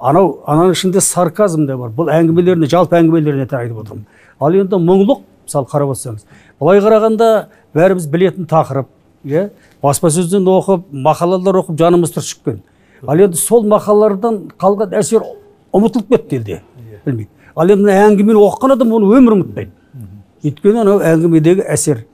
Анау 0.01 0.39
ананың 0.49 0.73
ішінде 0.75 1.01
сарказм 1.01 1.67
да 1.69 1.77
бар. 1.77 1.91
Бұл 1.93 2.09
әңгімелеріне 2.11 2.69
жалпы 2.69 2.97
әңгімелеріне 2.97 3.45
айтып 3.45 3.83
отырмын 3.83 4.05
ал 4.41 4.55
енді 4.57 4.79
мұңлық 4.81 5.21
мысалы 5.45 5.69
қарап 5.69 5.93
отырсаңыз 5.93 6.25
былай 6.59 6.81
қарағанда 6.81 7.27
бәріміз 7.77 8.07
білетін 8.09 8.47
тақырып 8.49 8.89
иә? 9.25 9.49
Баспасөзден 9.83 10.47
оқып 10.49 10.87
мақалалар 10.91 11.61
оқып 11.61 11.77
жанымыз 11.77 12.13
түршіккен. 12.15 12.61
Ал 13.07 13.21
енді 13.21 13.37
сол 13.37 13.65
мақалалардан 13.69 14.39
қалған 14.61 14.95
әсер 14.97 15.25
ұмытылып 15.73 16.09
кетті 16.15 16.39
елде. 16.39 16.61
Білмейді 17.05 17.29
ал 17.55 17.69
енді 17.69 17.85
мына 17.85 17.97
әңгімені 18.07 18.41
оқыған 18.41 18.75
адам 18.75 18.93
оны 18.97 19.09
өмірі 19.17 19.37
ұмытпайды. 19.39 19.71
Өйткені 20.45 20.83
анау 20.83 21.01
әңгімедегі 21.05 21.65
әсер. 21.69 22.05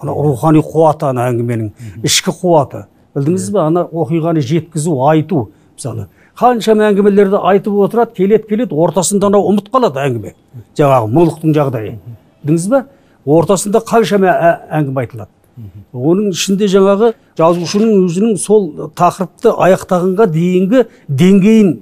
Ана 0.00 0.12
рухани 0.12 0.62
қуаты 0.64 1.10
ана 1.10 1.28
әңгіменің. 1.30 1.70
Ішкі 2.04 2.32
қуаты. 2.40 2.86
Білдіңіз 3.16 3.50
бе 3.52 3.60
ана 3.60 3.84
оқиғаны 3.84 4.40
жеткізу 4.40 4.96
айту 5.08 5.50
мысалы. 5.76 6.08
Қаншама 6.40 6.86
әңгімелерді 6.88 7.40
айтып 7.50 7.74
отырады 7.84 8.14
келеді 8.16 8.48
келеді 8.48 8.76
ортасында 8.80 9.28
анау 9.28 9.50
ұмыт 9.50 9.68
қалады 9.72 10.00
әңгіме. 10.00 10.32
Жаңағы 10.78 11.10
мұңлықтың 11.12 11.54
жағдайы. 11.56 11.98
Білдіңіз 12.44 12.68
бе 12.72 12.80
ортасында 13.28 13.82
қаншама 13.84 14.32
ә- 14.32 14.60
әңгіме 14.80 15.04
айтылады. 15.04 15.30
Оның 15.92 16.30
ішінде 16.32 16.68
жаңағы 16.72 17.12
жазушының 17.36 17.90
өзінің 18.06 18.38
сол 18.40 18.70
тақырыпты 18.96 19.52
аяқтағанға 19.52 20.26
дейінгі 20.32 20.84
деңгейін 21.08 21.74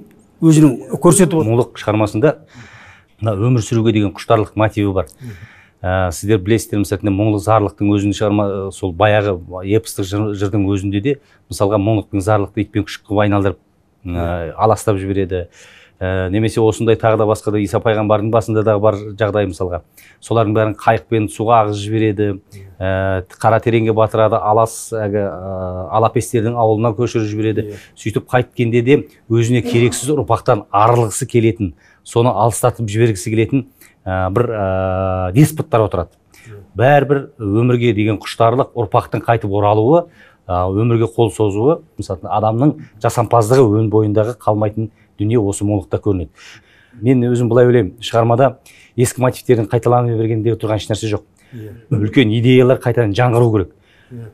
өзінің 0.43 0.99
көрсетіп 0.99 1.37
отыр. 1.39 1.47
Мұңлық 1.47 1.79
шығармасында 1.79 2.33
мына 3.21 3.35
өмір 3.39 3.63
сүруге 3.63 3.93
деген 3.95 4.11
құштарлық 4.11 4.51
мотиві 4.59 4.91
бар. 4.93 5.07
Ә, 5.79 6.11
сіздер 6.11 6.41
білесіздер 6.43 6.81
мысалы 6.83 7.07
мұңлық 7.07 7.39
зарлықтың 7.45 7.87
өзінің 7.95 8.15
шығарма 8.17 8.45
ә, 8.51 8.71
сол 8.75 8.91
баяғы 8.91 9.37
эпостық 9.63 10.03
жыр- 10.03 10.33
жырдың 10.35 10.65
өзінде 10.67 10.99
де 10.99 11.13
мысалға 11.47 11.79
мұңлық 11.79 12.09
пен 12.11 12.19
зарлықты 12.19 12.65
ит 12.65 12.71
пен 12.73 12.83
күшік 12.83 13.07
қылып 13.07 13.21
айналдырып 13.23 13.59
аластап 14.05 14.97
жібереді. 15.01 15.47
Ә, 15.99 16.29
немесе 16.31 16.61
осындай 16.63 16.95
тағы 16.95 17.17
да 17.19 17.25
басқа 17.27 17.51
да 17.51 17.59
иса 17.59 17.81
пайғамбардың 17.83 18.29
басында 18.31 18.61
да 18.63 18.77
бар 18.79 18.95
жағдай 19.19 19.49
мысалға. 19.49 19.81
Солардың 20.23 20.53
бәрін 20.55 20.75
қайықпен 20.79 21.25
суға 21.27 21.57
ағызып 21.65 21.81
жібереді. 21.83 22.27
Ә, 22.79 23.25
қара 23.35 23.59
тереңге 23.59 23.91
батырады 23.91 24.39
алас 24.39 24.93
әлгі 24.95 25.25
ә, 25.25 25.89
алапестердің 25.99 26.55
ауылына 26.55 26.93
көшіріп 26.95 27.27
жібереді. 27.27 27.65
Сөйтіп 27.99 28.29
қайткенде 28.31 28.81
де 28.87 28.97
өзіне 29.27 29.59
керексіз 29.65 30.13
ұрпақтан 30.15 30.69
арылғысы 30.71 31.27
келетін 31.27 31.73
соны 32.07 32.31
алыстатып 32.31 32.87
жібергісі 32.87 33.35
келетін 33.35 33.67
ә, 34.07 34.29
бір 34.31 34.49
ә, 34.55 34.65
деспоттар 35.35 35.83
отырады. 35.89 36.15
Бәрібір 36.79 37.25
өмірге 37.43 37.91
деген 37.91 38.17
құштарлық 38.23 38.71
ұрпақтың 38.79 39.19
қайтып 39.25 39.51
оралуы 39.51 40.05
ә, 40.05 40.28
өмірге 40.49 41.09
қол 41.13 41.29
созуы 41.33 41.79
мысалы 41.99 42.29
адамның 42.29 42.75
жасампаздығы 43.03 43.65
өн 43.79 43.89
бойындағы 43.93 44.35
қалмайтын 44.41 44.89
дүние 45.19 45.39
осы 45.39 45.67
мұңлықта 45.67 45.99
көрінеді. 46.01 46.31
Мен 47.01 47.21
өзім 47.29 47.49
былай 47.51 47.69
ойлаймын. 47.69 47.93
Шығармада 48.01 48.55
ескі 48.97 49.21
мотивтердің 49.21 49.69
қайталана 49.69 50.15
бергенде 50.17 50.55
тұрған 50.57 50.81
ешнәрсе 50.81 51.11
жоқ. 51.11 51.27
Үлкен 51.93 52.33
идеялар 52.33 52.81
қайтадан 52.81 53.13
жаңғыру 53.17 53.51
керек. 53.53 53.75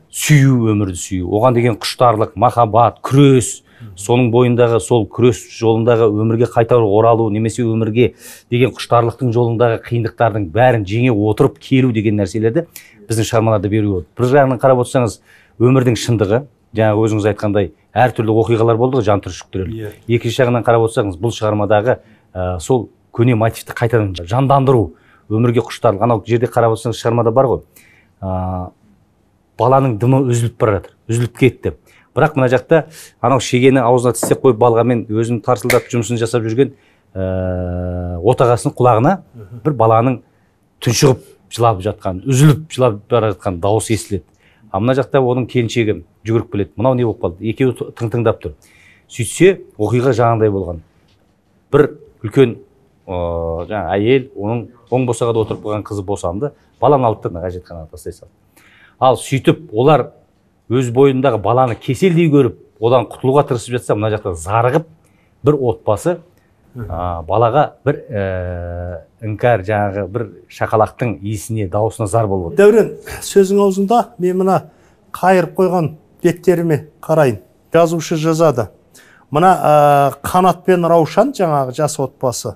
Сүю 0.08 0.72
өмірді 0.72 0.96
сүю. 0.96 1.28
Оған 1.28 1.56
деген 1.58 1.76
құштарлық 1.76 2.32
махаббат 2.34 3.02
күрес. 3.04 3.62
Соның 3.92 4.30
бойындағы 4.32 4.78
сол 4.80 5.04
күрес 5.12 5.42
жолындағы 5.52 6.08
өмірге 6.08 6.46
қайта 6.48 6.78
оралу 6.80 7.28
немесе 7.30 7.60
өмірге 7.60 8.14
деген 8.50 8.72
құштарлықтың 8.72 9.34
жолындағы 9.36 9.82
қиындықтардың 9.84 10.46
бәрін 10.54 10.86
жеңе 10.88 11.12
отырып 11.12 11.58
келу 11.60 11.92
деген 11.92 12.16
нәрселерді 12.16 12.64
біздің 13.04 13.28
шығармаларда 13.28 13.68
беруге 13.68 13.92
болады. 13.92 14.08
Бір 14.16 14.30
жағынан 14.32 14.62
қарап 14.62 14.80
отырсаңыз 14.80 15.18
өмірдің 15.62 15.96
шындығы 16.00 16.42
жаңағы 16.76 17.04
өзіңіз 17.06 17.26
айтқандай 17.32 17.70
әртүрлі 17.96 18.34
оқиғалар 18.42 18.76
болды 18.80 19.00
ғой 19.00 19.06
жантүршіктірерлік 19.06 20.10
екінші 20.18 20.42
жағынан 20.42 20.66
қарап 20.66 20.86
отырсаңыз 20.86 21.16
бұл 21.20 21.32
шығармадағы 21.32 21.96
ә, 22.34 22.58
сол 22.60 22.90
көне 23.16 23.36
мотивті 23.38 23.72
қайтадан 23.72 24.12
жандандыру 24.28 24.96
өмірге 25.30 25.64
құштарлық. 25.64 26.04
Анау 26.04 26.22
жерде 26.26 26.50
қарап 26.50 26.76
отырсаңыз 26.76 27.00
шығармада 27.00 27.32
бар 27.32 27.48
ғой 27.48 27.62
ә, 28.20 28.68
баланың 29.56 29.96
дымы 30.02 30.20
үзіліп 30.28 30.58
бара 30.60 30.76
жатыр 30.76 30.92
үзіліп 31.08 31.38
кетті 31.40 31.74
бірақ 32.16 32.36
мына 32.36 32.50
жақта 32.52 32.84
анау 33.20 33.40
шегені 33.40 33.80
аузына 33.80 34.12
тістеп 34.16 34.44
қойып 34.44 34.60
балғамен 34.60 35.06
өзін 35.08 35.40
тарсылдатып 35.44 35.92
жұмысын 35.94 36.20
жасап 36.20 36.44
жүрген 36.44 36.74
ә, 37.16 38.20
отағасының 38.20 38.76
құлағына 38.76 39.16
бір 39.64 39.76
баланың 39.80 40.20
тұншығып 40.84 41.24
жылап 41.56 41.82
жатқан 41.84 42.22
үзіліп 42.28 42.66
жылап 42.72 43.00
бара 43.10 43.32
жатқан 43.32 43.60
дауыс 43.60 43.90
естіледі. 43.90 44.24
А 44.70 44.80
мына 44.80 44.94
жақта 44.98 45.20
оның 45.20 45.46
келіншегі 45.50 46.00
жүгіріп 46.26 46.52
келеді. 46.52 46.72
Мынау 46.76 46.94
не 46.94 47.04
болып 47.06 47.22
қалды? 47.22 47.46
Екеуі 47.50 47.92
тың 47.96 48.10
тыңдап 48.12 48.40
тұр. 48.42 48.54
Сөйтсе 49.08 49.60
оқиға 49.78 50.12
жаңағыдай 50.16 50.52
болған. 50.52 50.82
Бір 51.72 51.88
үлкен 52.24 52.56
жаңағы 53.06 53.94
әйел 53.94 54.28
оның 54.34 54.62
оң 54.90 55.06
босағада 55.06 55.44
отырып 55.44 55.62
қалған 55.64 55.86
қызы 55.86 56.04
босанды. 56.06 56.52
Баланы 56.80 57.06
алып 57.06 57.26
мына 57.30 57.46
әжетханаға 57.46 57.92
тастай 57.94 58.12
салды. 58.12 58.32
Ал 58.98 59.16
сөйтіп 59.20 59.70
олар 59.72 60.10
өз 60.68 60.90
бойындағы 60.90 61.38
баланы 61.42 61.76
кеселдей 61.78 62.30
көріп 62.32 62.58
одан 62.80 63.06
құтылуға 63.10 63.46
тырысып 63.48 63.78
жатса 63.78 63.94
мына 63.94 64.10
жақта 64.16 64.34
зарығып 64.34 64.88
бір 65.46 65.58
отбасы 65.70 66.18
а, 66.88 67.22
балаға 67.26 67.66
бір 67.86 68.00
ә, 68.10 68.24
іңкәр 69.24 69.64
жаңағы 69.66 70.06
бір 70.12 70.26
шақалақтың 70.52 71.18
иісіне 71.22 71.68
дауысына 71.72 72.06
зар 72.10 72.28
болып 72.30 72.52
отыр 72.52 72.64
дәурен 72.64 72.92
сөзің 73.24 73.62
аузында 73.64 74.02
мен 74.18 74.42
мына 74.42 74.58
қайырып 75.16 75.56
қойған 75.56 75.94
беттеріме 76.22 76.86
қарайын. 77.02 77.40
Жазушы 77.72 78.16
жазады. 78.16 78.70
Мына 79.30 79.50
ә, 79.56 80.14
қанат 80.24 80.64
пен 80.64 80.84
раушан 80.88 81.32
жаңағы 81.36 81.74
жас 81.76 81.98
отбасы. 82.00 82.54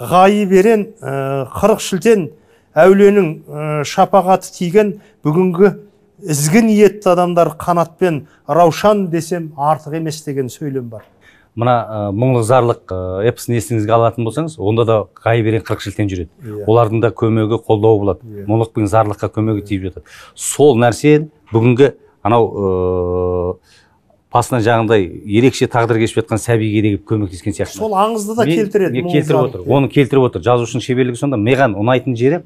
Ғайып 0.00 0.52
ерен 0.52 0.86
ә, 1.00 1.46
қырық 1.54 1.80
шілден 1.84 2.26
әуленің 2.74 3.30
ә, 3.46 3.68
шапағаты 3.88 4.52
тиген 4.56 4.98
бүгінгі 5.24 5.72
ізгі 6.20 6.64
ниетті 6.66 7.12
адамдар 7.14 7.54
қанат 7.60 7.96
пен 7.98 8.26
раушан 8.46 9.08
десем 9.10 9.52
артық 9.56 9.96
емес 9.96 10.22
деген 10.24 10.50
сөйлем 10.52 10.90
бар. 10.90 11.04
Мына 11.58 11.74
ә, 11.82 12.00
мұңлық 12.14 12.44
зарлық 12.46 12.92
ә, 12.94 12.98
эпосын 13.30 13.56
есіңізге 13.58 13.94
алатын 13.96 14.26
болсаңыз 14.28 14.54
онда 14.58 14.86
да 14.86 14.98
ғайып 15.24 15.50
ерен 15.50 15.64
қырық 15.66 15.82
шілтен 15.82 16.10
жүреді. 16.10 16.30
Иә. 16.44 16.64
олардың 16.70 17.02
да 17.02 17.10
көмегі 17.10 17.58
қолдауы 17.66 17.98
болады. 18.04 18.20
Иә. 18.24 18.46
мұңлық 18.46 18.72
пен 18.76 18.86
зарлыққа 18.86 19.32
көмегі 19.34 19.66
тиіп 19.66 19.88
жатады. 19.88 20.06
Сол 20.34 20.78
нәрсе 20.78 21.28
бүгінгі 21.52 21.92
анау 22.22 22.50
ыыы 22.54 23.54
басына 24.30 24.60
жаңағыдай 24.62 25.06
ерекше 25.26 25.66
тағдыр 25.66 25.98
кешіп 26.04 26.20
жатқан 26.22 26.38
сәбиге 26.38 26.82
де 26.82 26.92
келіп 26.94 27.06
көмектескен 27.10 27.56
сияқты. 27.56 27.80
Сол 27.80 27.96
аңызды 27.98 28.36
да 28.38 28.46
келтіреді 28.46 29.02
келтіріп 29.02 29.40
отыр? 29.40 29.64
оны 29.66 29.90
келтіріп 29.90 30.28
отыр. 30.28 30.44
Жазушының 30.46 30.84
шеберлігі 30.84 31.18
сонда 31.18 31.40
маған 31.40 31.74
ұнайтын 31.80 32.14
жері 32.14 32.44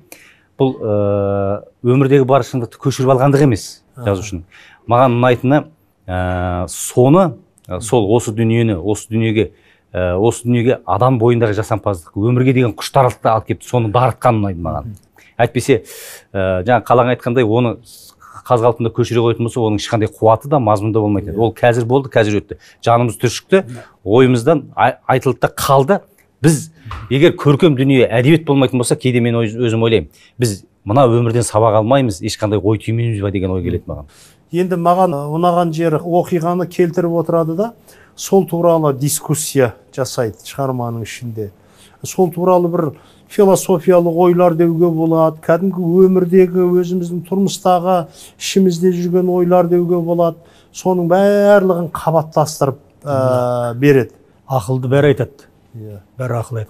бұл 0.56 0.78
ыыы 0.80 1.92
өмірдегі 1.92 2.24
бар 2.24 2.46
шындықты 2.48 2.80
көшіріп 2.80 3.12
алғандығы 3.12 3.48
емес 3.50 3.82
жазушының. 4.00 4.46
Маған 4.88 5.18
ұнайтыны 5.18 5.60
ә, 6.06 6.64
соны 6.72 7.24
ә, 7.26 7.32
сол 7.80 8.08
осы 8.16 8.32
дүниені 8.32 8.76
осы 8.76 9.08
дүниеге 9.10 9.50
ә, 9.94 10.16
осы 10.18 10.44
дүниеге 10.44 10.80
адам 10.86 11.18
бойындағы 11.20 11.56
жасампаздық 11.60 12.16
өмірге 12.18 12.52
деген 12.52 12.74
құштарлықты 12.76 13.30
алып 13.30 13.46
келіп 13.52 13.62
соны 13.64 13.92
дарытқан 13.94 14.40
ұнайды 14.40 14.60
маған. 14.60 14.96
Әйтпесе 15.38 15.80
ә, 16.32 16.62
жаңа 16.66 16.82
қалаң 16.84 17.14
айтқандай 17.14 17.46
оны 17.46 17.76
қаз 18.44 18.60
қалпында 18.60 18.90
көшіре 18.92 19.22
қоятын 19.24 19.46
болса 19.46 19.60
оның 19.62 19.80
ешқандай 19.80 20.10
қуаты 20.12 20.50
да 20.52 20.58
мазмұны 20.60 20.92
да 20.92 21.00
болмайтын 21.00 21.32
еді 21.32 21.40
ол 21.40 21.54
қазір 21.56 21.86
болды 21.88 22.10
қазір 22.12 22.42
өтті. 22.42 22.58
Жанымыз 22.84 23.16
түршікті 23.22 23.62
ойымыздан 24.04 24.66
ай- 24.76 24.98
айтылды 25.08 25.40
да 25.40 25.48
қалды. 25.48 26.00
Біз 26.44 26.70
егер 27.08 27.32
көркем 27.40 27.72
дүние 27.78 28.04
әдебиет 28.04 28.44
болмайтын 28.44 28.78
болса 28.82 28.96
кейде 29.00 29.20
мен 29.24 29.38
өз- 29.40 29.56
өзім 29.56 29.86
ойлаймын 29.86 30.10
біз 30.36 30.66
мына 30.84 31.06
өмірден 31.08 31.46
сабақ 31.46 31.78
алмаймыз 31.80 32.20
ешқандай 32.20 32.60
ой 32.60 32.76
түймейміз 32.76 33.22
ба 33.22 33.30
деген 33.32 33.50
ой 33.54 33.62
келеді 33.64 33.88
маған. 33.88 34.10
Енді 34.54 34.78
маған 34.78 35.16
ұнаған 35.34 35.72
жері 35.74 36.00
оқиғаны 36.00 36.68
келтіріп 36.70 37.18
отырады 37.22 37.56
да 37.58 37.72
сол 38.16 38.46
туралы 38.46 38.94
дискуссия 38.94 39.74
жасайды 39.94 40.46
шығарманың 40.46 41.04
ішінде. 41.06 41.50
Сол 42.04 42.30
туралы 42.32 42.70
бір 42.70 42.90
философиялық 43.32 44.18
ойлар 44.26 44.54
деуге 44.54 44.90
болады 44.92 45.40
кәдімгі 45.44 45.88
өмірдегі 46.06 46.66
өзіміздің 46.80 47.24
тұрмыстағы 47.28 47.96
ішімізде 48.38 48.92
жүрген 48.94 49.32
ойлар 49.32 49.68
деуге 49.70 49.98
болады. 50.04 50.38
Соның 50.74 51.08
барлығын 51.10 51.90
қабаттастырып 51.94 52.78
ә, 53.02 53.74
береді. 53.78 54.14
Ақылды 54.50 54.90
бәрі 54.90 55.14
айтады. 55.14 55.48
Иә. 55.74 56.00
бәрі 56.18 56.38
ақыл 56.38 56.66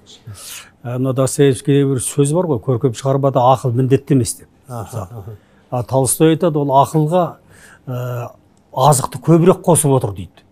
Ә, 0.85 0.99
мына 0.99 1.15
достоевскийде 1.17 1.87
бір 1.89 2.01
сөз 2.05 2.33
бар 2.37 2.47
ғой 2.49 2.61
көркем 2.61 2.95
шығармада 2.97 3.41
ақыл 3.41 3.73
міндетті 3.73 4.15
емес 4.15 4.35
деп. 4.37 4.49
А 4.69 5.83
толстой 5.83 6.35
айтады 6.35 6.61
ол 6.61 6.73
ақылға 6.77 7.25
азықты 7.87 9.21
көбірек 9.23 9.61
қосып 9.65 9.93
отыр 9.97 10.15
дейді. 10.17 10.45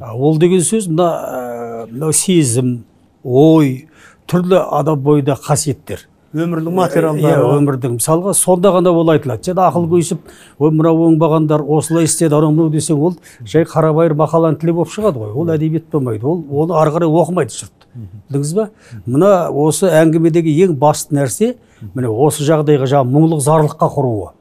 Ол 0.00 0.38
деген 0.38 0.60
сөз 0.64 0.88
мына 0.90 1.06
ә, 1.06 1.86
мынау 1.90 2.12
сезім 2.12 2.84
ой 3.22 3.88
түрлі 4.26 4.58
адам 4.58 5.00
бойында 5.04 5.36
қасиеттер. 5.38 6.08
Өмірлік 6.34 6.72
иә 6.72 6.74
материалдар 6.74 7.44
өмірдің. 7.46 7.92
Мысалға 8.00 8.32
сонда 8.34 8.72
ғана 8.74 8.90
ол 8.90 9.12
айтылады. 9.12 9.46
Және 9.46 9.62
ақыл 9.68 9.86
көйсіп 9.92 10.24
ой 10.58 10.72
мынау 10.74 11.04
оңбағандар 11.06 11.62
осылай 11.62 12.08
істеді 12.08 12.34
анау 12.34 12.50
мынау 12.50 12.72
десең 12.74 12.98
ол 12.98 13.14
жай 13.46 13.62
қарабайыр 13.70 14.16
мақаланы 14.18 14.58
тіле 14.58 14.74
болып 14.74 14.90
шығады 14.90 15.22
ғой. 15.22 15.30
Ол 15.30 15.54
әдебиет 15.54 15.86
болмайды. 15.92 16.26
Ол 16.26 16.42
оны 16.50 16.74
ары 16.74 16.90
қарай 16.90 17.06
оқымайды 17.06 17.54
жұрт 17.54 17.86
білдіңіз 17.94 18.54
ба 18.58 18.68
мына 19.06 19.30
осы 19.50 19.86
әңгімедегі 19.86 20.50
ең 20.66 20.74
басты 20.74 21.14
нәрсе 21.14 21.54
міне 21.94 22.10
осы 22.10 22.42
жағдайға 22.42 22.90
жаңағы 22.90 23.14
мұңлық 23.14 23.44
зарлыққа 23.46 23.92
құруы. 23.94 24.32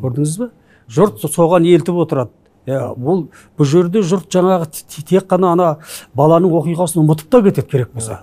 Көрдіңіз 0.00 0.38
ба 0.40 0.48
жұрт 0.92 1.22
соған 1.32 1.66
елтіп 1.68 1.98
отырады. 2.04 2.30
Иә 2.66 2.92
бұл 2.94 3.24
бұл 3.58 3.66
жерде 3.66 4.02
жұрт 4.06 4.28
жаңағы 4.30 4.68
тек 5.08 5.26
қана 5.30 5.52
ана 5.56 5.68
баланың 6.14 6.52
оқиғасын 6.60 7.02
ұмытып 7.02 7.30
та 7.32 7.42
кетеді 7.42 7.68
керек 7.70 7.92
болса. 7.94 8.18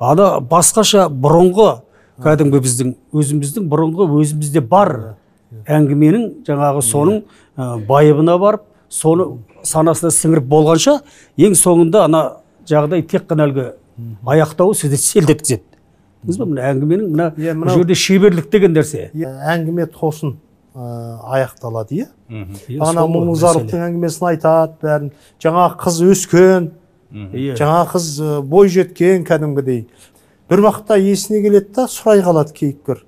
Ана 0.00 0.38
басқаша 0.40 1.08
бұрынғы 1.12 1.82
кәдімгі 2.22 2.60
біздің 2.64 2.94
өзіміздің 3.12 3.68
бұрынғы 3.68 4.08
өзімізде 4.22 4.62
бар 4.64 4.94
әңгіменің 5.68 6.28
жаңағы 6.46 6.82
соның 6.86 7.18
ә, 7.56 7.76
байыбына 7.86 8.38
барып 8.40 8.62
соны 8.88 9.26
санасына 9.62 10.10
сіңіріп 10.14 10.46
болғанша 10.48 10.98
ең 11.36 11.56
соңында 11.58 12.06
ана 12.08 12.22
жағдай 12.68 13.04
тек 13.08 13.26
қана 13.28 13.46
әлгі 13.48 13.66
аяқтауы 14.24 14.74
сізді 14.78 14.96
селт 15.00 15.30
еткізеді 15.34 15.68
мына 16.46 16.70
әңгіменің 16.70 17.12
мына 17.12 17.28
Иә, 17.36 17.54
бұл 17.58 17.72
жерде 17.74 17.94
шеберлік 17.98 18.48
деген 18.52 18.72
нәрсе. 18.76 19.10
Иә, 19.12 19.32
әңгіме 19.56 19.88
тосын. 19.90 20.36
Аяқталады 20.74 21.98
иә 22.02 22.06
бағана 22.80 23.04
мәселе. 23.68 23.82
әңгімесін 23.88 24.28
айтады 24.32 24.72
бәрін 24.82 25.10
жаңағы 25.42 25.76
қыз 25.82 25.98
өскен 26.12 26.70
Иә. 27.12 27.56
жаңағы 27.60 27.90
қыз 27.92 28.40
бой 28.48 28.68
жеткен 28.72 29.24
кәдімгідей 29.28 29.82
бір 30.48 30.62
уақытта 30.64 30.96
есіне 30.96 31.42
келеді 31.42 31.74
да 31.76 31.84
сұрай 31.84 32.22
қалады 32.24 32.54
кейіпкер 32.56 33.02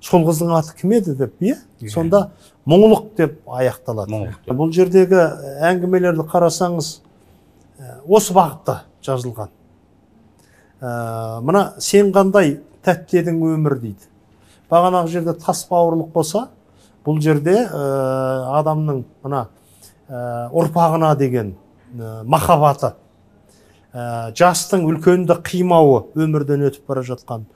сол 0.00 0.22
қыздың 0.28 0.52
аты 0.54 0.76
кім 0.78 0.92
еді 0.94 1.16
деп 1.18 1.34
иә 1.42 1.56
сонда 1.90 2.30
мұңлық 2.70 3.08
деп 3.18 3.40
аяқталады 3.50 4.12
бұл 4.46 4.70
жердегі 4.70 5.24
әңгімелерді 5.72 6.22
қарасаңыз 6.30 7.00
осы 8.06 8.32
бағытта 8.36 8.84
жазылған 9.02 9.50
ә, 10.80 11.40
мына 11.42 11.72
сен 11.82 12.12
қандай 12.14 12.60
тәтті 12.86 13.18
едің 13.24 13.42
өмір 13.56 13.78
дейді 13.82 14.06
бағанағы 14.70 15.08
жерде 15.16 15.34
тас 15.34 15.64
бауырлық 15.70 16.12
болса 16.14 16.48
бұл 17.08 17.22
жерде 17.24 17.56
ә, 17.64 17.84
адамның 18.60 19.02
мына 19.24 19.46
ә, 20.08 20.48
ұрпағына 20.52 21.14
деген 21.16 21.54
ә, 21.96 22.22
махаббаты 22.28 22.92
жастың 24.36 24.84
үлкенді 24.84 25.38
қимауы 25.42 26.02
өмірден 26.20 26.66
өтіп 26.68 26.90
бара 26.90 27.00
жатқан. 27.06 27.46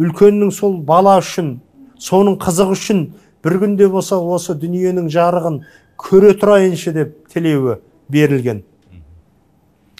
Үлкеннің 0.00 0.52
сол 0.54 0.78
бала 0.86 1.16
үшін 1.18 1.56
соның 2.00 2.38
қызығы 2.40 2.76
үшін 2.76 3.02
бір 3.44 3.56
күнде 3.64 3.88
болса 3.90 4.20
осы 4.22 4.54
дүниенің 4.54 5.10
жарығын 5.12 5.58
көре 6.00 6.30
тұрайыншы 6.38 6.94
деп 6.94 7.16
тілеуі 7.34 7.80
берілген. 8.08 8.62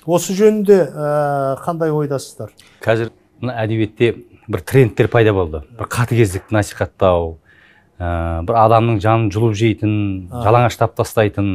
Осы 0.07 0.33
жөнінде 0.39 0.79
ә, 0.87 1.59
қандай 1.67 1.91
ойдасыздар? 1.93 2.55
Қазір 2.87 3.11
мына 3.43 3.59
әдебиетте 3.61 4.15
бір 4.49 4.63
трендтер 4.65 5.11
пайда 5.13 5.35
болды. 5.37 5.65
Бір 5.77 5.91
қатыгездікті 5.91 6.55
насихаттау 6.55 7.40
ә, 8.01 8.41
бір 8.49 8.57
адамның 8.63 8.99
жанын 9.05 9.29
жұлып 9.35 9.55
жейтін 9.61 9.93
жалаңаштап 10.33 10.95
тастайтын 10.97 11.51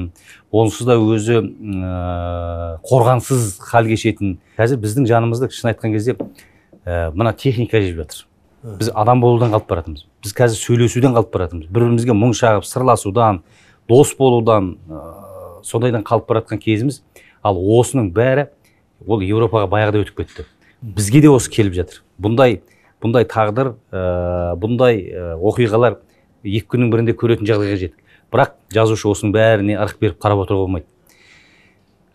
онсыз 0.54 0.88
да 0.88 0.98
өзі 1.02 1.40
ә, 1.42 2.78
қорғансыз 2.86 3.58
хал 3.66 3.90
кешетін. 3.90 4.38
Қазір 4.60 4.80
біздің 4.84 5.10
жанымызды 5.10 5.50
шын 5.50 5.72
айтқан 5.74 5.96
кезде 5.96 6.16
ә, 6.86 7.10
мына 7.16 7.34
техника 7.34 7.82
жеп 7.82 8.04
жатыр. 8.04 8.26
Біз 8.80 8.92
адам 8.94 9.22
болудан 9.22 9.54
қалып 9.54 9.68
баратырмыз. 9.70 10.06
Біз 10.24 10.38
қазір 10.38 10.62
сөйлесуден 10.62 11.18
қалып 11.18 11.34
баратырмыз. 11.34 11.68
Бір 11.70 11.88
бірімізге 11.88 12.14
мұң 12.18 12.38
шағып 12.38 12.66
сырласудан 12.70 13.42
дос 13.90 14.14
болудан 14.18 14.76
ә, 14.90 15.02
сондайдан 15.66 16.06
қалып 16.06 16.30
бара 16.30 16.46
жатқан 16.46 16.62
кезіміз 16.62 17.02
ал 17.46 17.58
осының 17.58 18.12
бәрі 18.14 18.50
ол 19.06 19.22
еуропаға 19.22 19.70
баяғыда 19.70 20.06
өтіп 20.06 20.22
кетті. 20.24 20.46
Бізге 20.82 21.22
де 21.26 21.30
осы 21.30 21.50
келіп 21.54 21.78
жатыр. 21.78 22.02
Бұндай 22.22 22.62
бұндай 23.04 23.28
тағдыр 23.30 23.76
ә, 23.94 24.56
бұндай 24.62 25.02
ә, 25.06 25.34
оқиғалар 25.38 26.00
екі 26.46 26.68
күннің 26.76 26.92
бірінде 26.94 27.16
көретін 27.18 27.50
жағдайға 27.50 27.80
жеттік. 27.82 28.16
Бірақ 28.34 28.56
жазушы 28.74 29.10
осының 29.10 29.34
бәріне 29.36 29.78
ырық 29.80 30.00
беріп 30.02 30.20
қарап 30.22 30.46
отыруға 30.46 30.66
болмайды. 30.66 30.88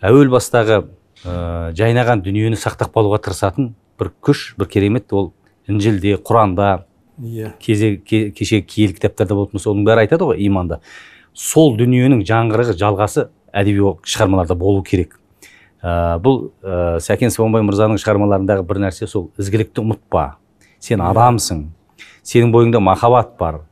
Әуел 0.00 0.30
бастағы 0.32 0.82
ә, 1.24 1.72
жайнаған 1.76 2.22
дүниені 2.24 2.58
сақтап 2.58 2.94
қалуға 2.94 3.20
тырысатын 3.24 3.74
бір 4.00 4.12
күш 4.24 4.54
бір 4.58 4.68
керемет 4.72 5.12
ол 5.12 5.32
інжілде 5.68 6.16
құранда 6.16 6.84
иә. 7.20 7.52
кезе, 7.60 7.96
ке, 7.96 8.30
кеше 8.30 8.62
киелі 8.62 8.96
кітаптарда 8.96 9.34
болатын 9.34 9.58
болса 9.58 9.70
оның 9.70 9.86
бәрі 9.86 10.06
айтады 10.06 10.24
ғой 10.30 10.40
иманда. 10.46 10.80
Сол 11.34 11.76
дүниенің 11.78 12.24
жаңғырығы 12.26 12.76
жалғасы 12.80 13.28
әдеби 13.52 13.84
шығармаларда 14.04 14.56
болу 14.58 14.82
керек. 14.82 15.18
Ә, 15.82 16.18
бұл 16.20 16.50
ә, 16.62 16.98
сәкен 17.00 17.32
сыбанбай 17.32 17.62
мырзаның 17.64 18.00
шығармаларындағы 18.00 18.64
бір 18.68 18.82
нәрсе 18.86 19.06
сол. 19.08 19.30
Ізгілікті 19.40 19.84
ұмытпа. 19.84 20.26
Сен 20.80 21.00
адамсың. 21.04 21.66
Сенің 22.24 22.52
бойыңда 22.52 22.80
махаббат 22.84 23.36
бар. 23.38 23.62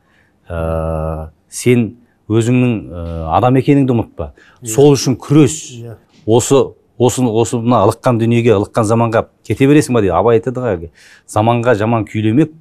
Ә, 0.49 1.29
сен 1.49 1.85
өзіңнің 2.29 2.73
ә, 2.89 3.05
адам 3.37 3.59
екеніңді 3.61 3.95
ұмытпа. 3.95 4.31
Сол 4.65 4.95
үшін 4.95 5.17
күрес. 5.21 5.59
Иә. 5.77 5.97
Осы 6.25 6.63
осы 6.99 7.23
осы 7.23 7.61
мына 7.61 7.85
ылыққан 7.87 8.19
дүниеге 8.19 8.57
ылыққан 8.57 8.89
заманға 8.89 9.27
кете 9.47 9.69
бересің 9.69 9.95
ба 9.95 10.03
дейді. 10.03 10.17
Абай 10.17 10.39
айтады 10.39 10.59
ғой 10.59 10.75
әлгі 10.75 10.91
заманға 11.31 11.77
жаман 11.79 12.05
күйлемек 12.09 12.51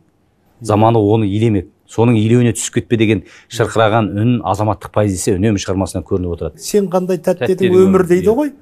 заманы 0.60 1.02
оны 1.02 1.26
илемек 1.26 1.72
соның 1.88 2.18
илеуіне 2.20 2.52
түсіп 2.56 2.78
кетпе 2.78 2.98
деген 3.00 3.22
шырқыраған 3.48 4.10
үн 4.20 4.32
азаматтық 4.46 4.92
позиция 4.92 5.38
үнемі 5.38 5.60
шығармасынан 5.62 6.04
көрініп 6.06 6.34
отырады. 6.36 6.60
Сен 6.62 6.88
қандай 6.92 7.20
тәтті 7.24 7.48
едің 7.54 7.78
өмір 7.86 8.04
дейді 8.08 8.28
иә. 8.28 8.34
ғой 8.36 8.52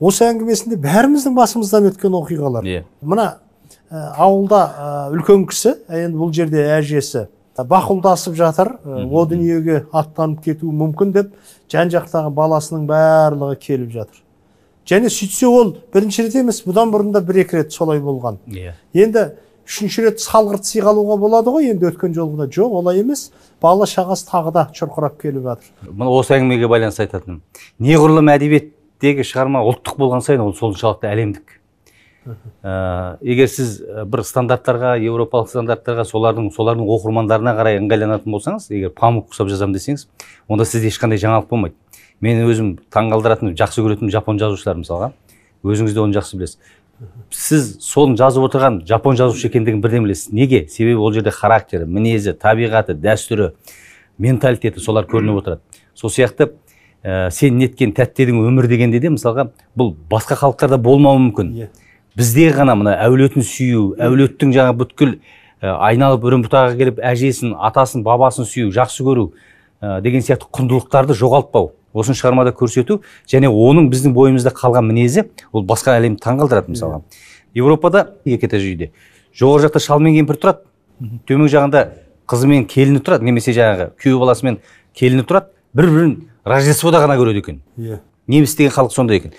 осы 0.00 0.24
әңгімесінде 0.30 0.78
бәріміздің 0.80 1.36
басымыздан 1.36 1.90
өткен 1.90 2.16
оқиғалар. 2.16 2.64
Иә. 2.64 2.84
Мына 3.02 3.26
ә, 3.90 4.14
ауылда 4.16 4.62
ә, 4.64 4.88
үлкен 5.12 5.44
кісі 5.50 5.76
енді 5.92 6.18
бұл 6.18 6.32
жерде 6.32 6.64
әжесі 6.78 7.28
бақұлдасып 7.62 8.34
жатыр. 8.34 8.72
О 8.82 9.24
дүниеге 9.30 9.84
аттанып 9.92 10.42
кетуі 10.42 10.74
мүмкін 10.74 11.14
деп 11.14 11.32
жан 11.70 11.92
жақтағы 11.92 12.32
баласының 12.34 12.88
барлығы 12.90 13.58
келіп 13.62 13.92
жатыр. 13.94 14.20
Және 14.84 15.08
сөйтсе 15.08 15.46
ол 15.46 15.76
бірінші 15.94 16.26
рет 16.26 16.34
емес 16.42 16.60
бұдан 16.66 16.90
бұрын 16.92 17.14
да 17.14 17.22
бір 17.24 17.44
екі 17.44 17.62
рет 17.62 17.72
солай 17.72 18.02
болған. 18.04 18.36
Иә. 18.50 18.74
Енді 18.92 19.30
үшінші 19.64 20.04
рет 20.04 20.20
салғырт 20.20 20.66
сыйға 20.68 20.92
алуға 20.92 21.16
болады 21.22 21.54
ғой 21.54 21.70
енді 21.70 21.88
өткен 21.88 22.12
жолғыда 22.12 22.50
жоқ 22.52 22.74
олай 22.82 23.00
емес. 23.00 23.30
Бала 23.62 23.86
шағасы 23.88 24.28
тағы 24.28 24.52
да 24.52 24.66
шұрқырап 24.76 25.16
келіп 25.22 25.46
жатыр. 25.46 25.70
Мына 25.88 26.10
осы 26.12 26.36
әңгімеге 26.36 26.68
байланысты 26.68 27.06
айтатыным. 27.06 27.40
Неғұрлым 27.80 28.28
әдебиеттегі 28.34 29.24
шығарма 29.24 29.64
ұлттық 29.70 29.96
болған 30.02 30.20
сайын 30.26 30.44
ол 30.44 30.52
соншалықты 30.58 31.08
әлемдік. 31.08 31.60
Ә, 32.24 33.16
егер 33.20 33.48
сіз 33.48 33.80
ә, 33.82 34.04
бір 34.08 34.22
стандарттарға 34.24 34.94
еуропалық 35.02 35.50
стандарттарға 35.52 36.06
солардың 36.08 36.50
солардың 36.54 36.88
оқырмандарына 36.96 37.54
қарай 37.58 37.78
ыңғайланатын 37.80 38.32
болсаңыз 38.32 38.70
егер 38.72 38.94
памук 38.96 39.32
ұқсап 39.32 39.50
жазамын 39.52 39.76
десеңіз 39.76 40.06
онда 40.48 40.64
сізде 40.68 40.88
ешқандай 40.88 41.20
жаңалық 41.20 41.50
болмайды. 41.50 41.76
Мен 42.24 42.40
өзім 42.46 42.72
таңғалдыратын 42.94 43.54
жақсы 43.58 43.84
көретін 43.84 44.12
жапон 44.14 44.40
жазушылар 44.40 44.80
мысалға 44.80 45.12
өзіңіз 45.64 45.94
де 45.94 46.00
оны 46.00 46.16
жақсы 46.16 46.38
білесіз. 46.38 46.58
Сіз 47.34 47.70
соны 47.82 48.16
жазып 48.16 48.46
отырған 48.48 48.82
жапон 48.88 49.16
жазушы 49.18 49.48
екендігін 49.48 49.82
бірден 49.82 50.04
білесіз. 50.06 50.32
Неге? 50.32 50.66
Себебі 50.68 51.02
ол 51.02 51.12
жерде 51.12 51.32
характері 51.34 51.88
мінезі 51.90 52.36
табиғаты 52.38 52.94
дәстүрі 52.94 53.52
менталитеті 54.18 54.80
солар 54.80 55.08
көрініп 55.10 55.40
отырады. 55.42 55.80
Сол 55.94 56.12
сияқты 56.14 56.52
ә, 57.02 57.30
сен 57.34 57.58
неткен 57.58 57.92
тәтті 57.96 58.28
едің 58.28 58.44
өмір 58.46 58.68
дегенде 58.70 59.00
де 59.02 59.10
мысалға 59.10 59.48
бұл 59.76 59.92
басқа 60.10 60.38
халықтарда 60.38 60.78
болмауы 60.78 61.20
мүмкін. 61.26 61.50
Иә. 61.58 61.68
Бізде 62.18 62.50
ғана 62.54 62.76
мына 62.78 62.96
әулетін 63.04 63.44
сүю 63.46 63.94
әулеттің 63.98 64.52
жаңа 64.54 64.74
бүткіл 64.78 65.16
ә, 65.16 65.74
айналып 65.90 66.24
үрім 66.28 66.44
бұтаға 66.46 66.76
келіп 66.78 67.00
әжесін 67.02 67.54
атасын 67.58 68.04
бабасын 68.06 68.46
сүю 68.48 68.70
жақсы 68.74 69.06
көру 69.06 69.30
ә, 69.80 70.00
деген 70.04 70.22
сияқты 70.22 70.50
құндылықтарды 70.54 71.16
жоғалтпау 71.18 71.72
осыны 71.94 72.18
шығармада 72.18 72.52
көрсету 72.54 73.00
және 73.30 73.48
оның 73.48 73.88
біздің 73.92 74.14
бойымызда 74.14 74.52
қалған 74.54 74.88
мінезі 74.90 75.28
ол 75.52 75.64
басқа 75.66 75.94
әлемді 75.98 76.22
таңғалдырады 76.24 76.74
мысалға. 76.74 77.02
Еуропада 77.54 78.08
екі 78.26 78.48
этаж 78.48 78.66
үйде. 78.66 78.90
Жоғары 79.34 79.68
жақта 79.68 79.82
шал 79.82 80.02
мен 80.02 80.16
кемпір 80.18 80.40
тұрады. 80.42 80.64
Төмен 81.28 81.50
жағында 81.50 81.84
қызы 82.30 82.50
мен 82.50 82.66
келіні 82.66 83.02
тұрады. 83.04 83.26
Немесе 83.26 83.54
жаңағы 83.54 83.92
күйеу 84.02 84.18
баласы 84.18 84.46
мен 84.46 84.58
келіні 84.98 85.26
тұрады. 85.28 85.52
Бір 85.74 85.90
бірін 85.90 86.16
рождествода 86.44 87.02
ғана 87.02 87.16
көреді 87.18 87.44
екен. 87.44 87.62
Иә. 87.78 88.00
Неміс 88.26 88.56
деген 88.58 88.74
халық 88.74 88.94
сондай 88.94 89.22
екен. 89.22 89.34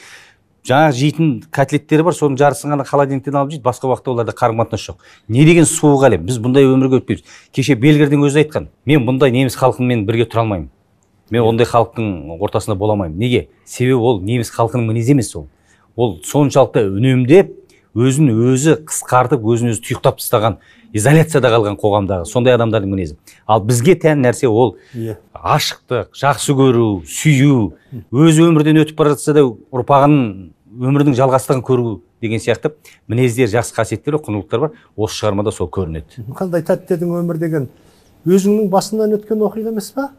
Жаңағы 0.65 0.95
жейтін 0.97 1.31
котлеттері 1.53 2.05
бар 2.07 2.15
соның 2.17 2.37
жарысын 2.39 2.73
ғана 2.73 2.85
холодильниктен 2.87 3.35
алып 3.37 3.53
жейді 3.53 3.65
басқа 3.65 3.89
уақытта 3.91 4.13
оларда 4.13 4.33
қарым 4.33 4.61
қатынас 4.63 4.85
жоқ. 4.87 5.03
Не 5.29 5.45
деген 5.45 5.67
суық 5.69 6.05
әлем? 6.09 6.25
Біз 6.25 6.39
бұндай 6.41 6.65
өмірге 6.65 7.01
өтпейміз 7.01 7.25
кеше 7.53 7.75
бельгердің 7.77 8.25
өзі 8.25 8.41
айтқан 8.43 8.69
мен 8.85 9.05
бұндай 9.05 9.33
неміс 9.35 9.57
халқымен 9.59 10.05
бірге 10.07 10.25
тұра 10.25 10.41
алмаймын. 10.41 10.71
Мен 11.29 11.41
ондай 11.45 11.69
халықтың 11.69 12.39
ортасында 12.39 12.77
бола 12.77 12.97
алмаймын 12.97 13.19
неге? 13.19 13.47
Себебі 13.65 14.01
ол 14.01 14.21
неміс 14.21 14.49
халқының 14.53 14.89
мінезі 14.89 15.13
емес 15.13 15.35
ол. 15.35 15.47
Ол 15.95 16.17
соншалықты 16.25 16.87
үнемдеп 16.89 17.53
өзін 17.95 18.33
өзі 18.33 18.79
қысқартып 18.89 19.45
өзін 19.47 19.71
өзі 19.71 19.85
тұйықтап 19.85 20.19
тастаған 20.19 20.57
изоляцияда 20.95 21.49
қалған 21.53 21.77
қоғамдағы 21.79 22.27
сондай 22.27 22.55
адамдардың 22.57 22.91
мінезі. 22.91 23.15
Ал 23.47 23.63
бізге 23.63 23.95
тән 23.95 24.21
нәрсе 24.25 24.47
ол 24.47 24.75
иә. 24.93 25.15
ашықтық 25.31 26.11
жақсы 26.15 26.55
көру 26.55 27.03
сүю 27.07 27.73
өз 28.11 28.39
өмірден 28.43 28.81
өтіп 28.83 28.99
бара 28.99 29.15
жатса 29.15 29.33
да 29.33 29.45
ұрпағының 29.47 30.51
өмірдің 30.75 31.15
жалғастығын 31.17 31.63
көру 31.65 31.95
деген 32.23 32.41
сияқты 32.43 32.73
мінездер 33.07 33.49
жақсы 33.51 33.75
қасиеттер 33.75 34.19
құндылықтар 34.19 34.65
бар. 34.65 34.75
Осы 34.97 35.21
шығармада 35.21 35.53
сол 35.55 35.69
көрінеді. 35.71 36.25
Қандай 36.35 36.65
тәтті 36.65 36.97
едің 36.97 37.15
өмір 37.21 37.39
деген 37.41 37.67
өзіңнің 38.25 38.69
басыңнан 38.73 39.17
өткен 39.19 39.43
оқиға 39.47 39.73
емес 39.73 39.91
па? 39.95 40.11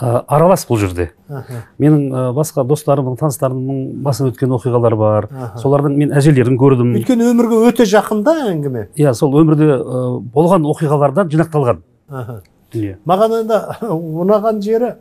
Ә, 0.00 0.22
аралас 0.28 0.62
бұл 0.68 0.78
жерде. 0.80 1.10
Аха. 1.28 1.64
менің 1.78 2.04
ә, 2.14 2.20
басқа 2.32 2.62
достарымның 2.64 3.18
таныстарымның 3.20 3.80
басынан 4.04 4.30
өткен 4.32 4.54
оқиғалар 4.56 4.96
бар. 4.96 5.28
Аха. 5.30 5.58
солардың 5.58 5.96
мен 5.98 6.14
әжелерін 6.16 6.56
көрдім. 6.56 6.94
Өйткені 7.00 7.26
өмірге 7.32 7.58
өте 7.68 7.84
жақында 7.90 8.36
әңгіме. 8.52 8.86
Иә 8.96 9.12
сол 9.14 9.34
өмірде 9.42 9.66
ә, 9.66 10.04
болған 10.32 10.64
оқиғалардан 10.70 11.28
жинақталған. 11.34 11.82
Дүние 12.72 12.96
маған 13.06 13.40
енді 13.42 13.60
ұнаған 14.24 14.62
жері 14.62 14.94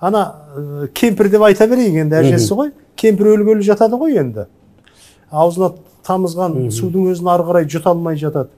ана 0.00 0.22
ә, 0.54 0.88
кемпір 0.92 1.32
деп 1.32 1.48
айта 1.48 1.66
берейік 1.66 2.04
енді 2.04 2.20
әжесі 2.20 2.54
ғой. 2.60 2.72
Кемпір 2.96 3.32
өлгелі 3.36 3.64
жатады 3.66 3.98
ғой 4.00 4.18
енді. 4.20 4.46
Аузына 5.30 5.72
тамызған 6.06 6.70
судың 6.74 7.10
өзін 7.12 7.30
ары 7.32 7.46
қарай 7.46 7.68
жұта 7.70 7.92
алмай 7.92 8.18
жатады. 8.20 8.50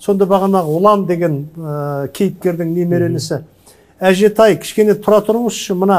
Сонда 0.00 0.24
бағанағы 0.28 0.72
ұлан 0.78 1.04
деген 1.08 1.42
ә, 1.56 2.08
кейіпкердің 2.16 2.72
немерелісі 2.72 3.42
әжетай 4.00 4.56
кішкене 4.60 4.94
тұра 4.96 5.20
тұрыңызшы 5.26 5.76
мына 5.76 5.98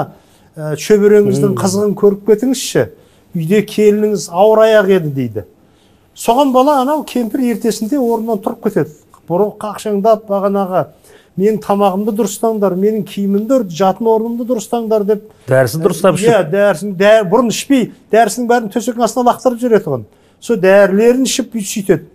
ә, 0.56 0.74
шөбереңіздің 0.82 1.54
қызығын 1.60 1.94
көріп 2.00 2.26
кетіңізші 2.32 2.88
үйде 3.38 3.62
келініңіз 3.70 4.28
ауыр 4.34 4.64
аяқ 4.66 4.90
еді 4.98 5.14
дейді. 5.16 5.46
Соған 6.18 6.52
бала 6.52 6.80
анау 6.82 7.06
кемпір 7.08 7.46
ертесінде 7.54 8.00
орнынан 8.02 8.42
тұрып 8.42 8.66
кетеді. 8.66 8.98
Бұрын 9.30 9.54
қақшаңдап 9.62 10.26
бағанағы 10.28 10.88
менің 11.40 11.60
тамағымды 11.64 12.14
дұрыстаңдар 12.18 12.76
менің 12.76 13.06
киімімді 13.08 13.62
жатын 13.72 14.08
орнымды 14.12 14.48
дұрыстаңдар 14.50 15.06
деп. 15.08 15.28
Дәрісін 15.48 15.84
дұрыстап 15.86 16.18
ішіп 16.20 16.28
иә 16.30 16.42
дәрісін 16.52 16.96
дә, 17.00 17.12
бұрын 17.32 17.52
ішпей 17.54 17.92
дәрісінің 18.12 18.50
бәрін 18.50 18.72
төсектің 18.74 19.06
астына 19.08 19.32
лақтырып 19.32 19.62
жібереді 19.62 19.86
тұғын 19.88 20.04
сол 20.42 20.60
дәрілерін 20.60 21.24
ішіп 21.30 21.54
бүйтіп 21.54 21.72
сөйтеді 21.72 22.10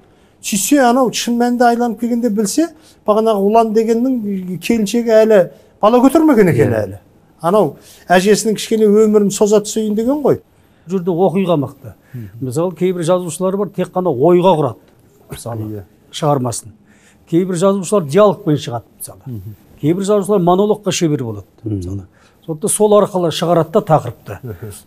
сөйтсе 0.46 0.80
анау 0.84 1.10
шын 1.16 1.38
мәнінде 1.40 1.64
айланып 1.70 2.00
келгенде 2.00 2.30
білсе 2.30 2.68
бағанағы 3.08 3.48
ұлан 3.48 3.72
дегеннің 3.74 4.58
келіншегі 4.62 5.14
әлі 5.22 5.40
бала 5.82 6.00
көтермеген 6.04 6.52
екен. 6.52 6.74
Әлі. 6.76 7.00
Анау 7.40 7.76
әжесінің 8.08 8.56
кішкене 8.58 8.86
өмірін 8.86 9.32
соза 9.34 9.60
түсейін 9.64 9.96
деген 9.96 10.22
ғой. 10.24 10.40
Бұл 10.86 10.98
жерде 10.98 11.10
оқиға 11.10 11.56
мықты. 11.60 11.94
Мысалы 12.40 12.76
кейбір 12.78 13.04
жазушылар 13.06 13.56
бар 13.58 13.72
тек 13.74 13.90
қана 13.94 14.12
ойға 14.12 14.54
құрады. 14.60 14.76
Мысалы 15.30 15.66
Иә. 15.66 15.84
шығармасын. 16.12 16.72
Кейбір 17.30 17.56
жазушылар 17.60 18.04
диалогпен 18.04 18.58
шығады 18.60 18.84
мысалы. 18.98 19.40
Кейбір 19.80 20.04
жазушылар 20.04 20.40
монологқа 20.42 20.92
шебер 20.92 21.24
болады 21.24 21.46
мысалы. 21.64 22.06
Сондықтан 22.46 22.70
сол 22.70 22.94
арқылы 23.00 23.32
шығарады 23.34 23.72
да 23.72 23.80
тақырыпты 23.82 24.38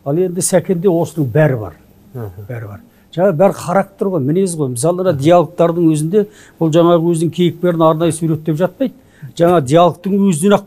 ал 0.06 0.18
енді 0.18 0.42
сәкенде 0.42 0.90
осының 0.90 1.28
бәрі 1.34 1.58
бар. 1.60 1.74
Бәрі 2.14 2.68
бар. 2.68 2.80
Жаңағы 3.16 3.36
бәрі 3.36 3.54
характер 3.58 4.08
ғой 4.14 4.22
мінез 4.24 4.56
ғой. 4.56 4.70
Мысалы 4.76 5.04
ана 5.04 5.14
диалогтардың 5.18 5.90
өзінде 5.92 6.28
бұл 6.60 6.72
жаңағы 6.72 7.10
өзінің 7.12 7.34
кейіпкерін 7.36 7.84
арнайы 7.84 8.14
суреттеп 8.14 8.56
жатпайды. 8.60 8.94
Жаңа 9.36 9.60
диалогтың 9.66 10.16
өзінен 10.30 10.56
ақ 10.60 10.66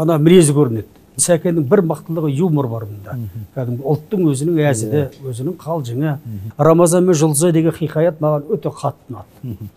ана 0.00 0.18
мінезі 0.18 0.56
көрінеді. 0.56 0.88
Сәкеннің 1.22 1.66
бір 1.68 1.82
мықтылығы 1.84 2.30
юмор 2.32 2.66
бар 2.72 2.86
бұнда 2.88 3.18
кәдімгі 3.54 3.84
ұлттың 3.84 4.24
өзінің 4.32 4.60
әзілі 4.70 5.02
өзінің 5.28 5.58
қалжыңы. 5.60 6.16
Рамазан 6.56 7.04
мен 7.04 7.14
жұлдызай 7.20 7.52
деген 7.52 7.76
хикаят 7.76 8.18
маған 8.24 8.48
өте 8.48 8.72
қатты 8.72 9.12
ұнады. 9.12 9.68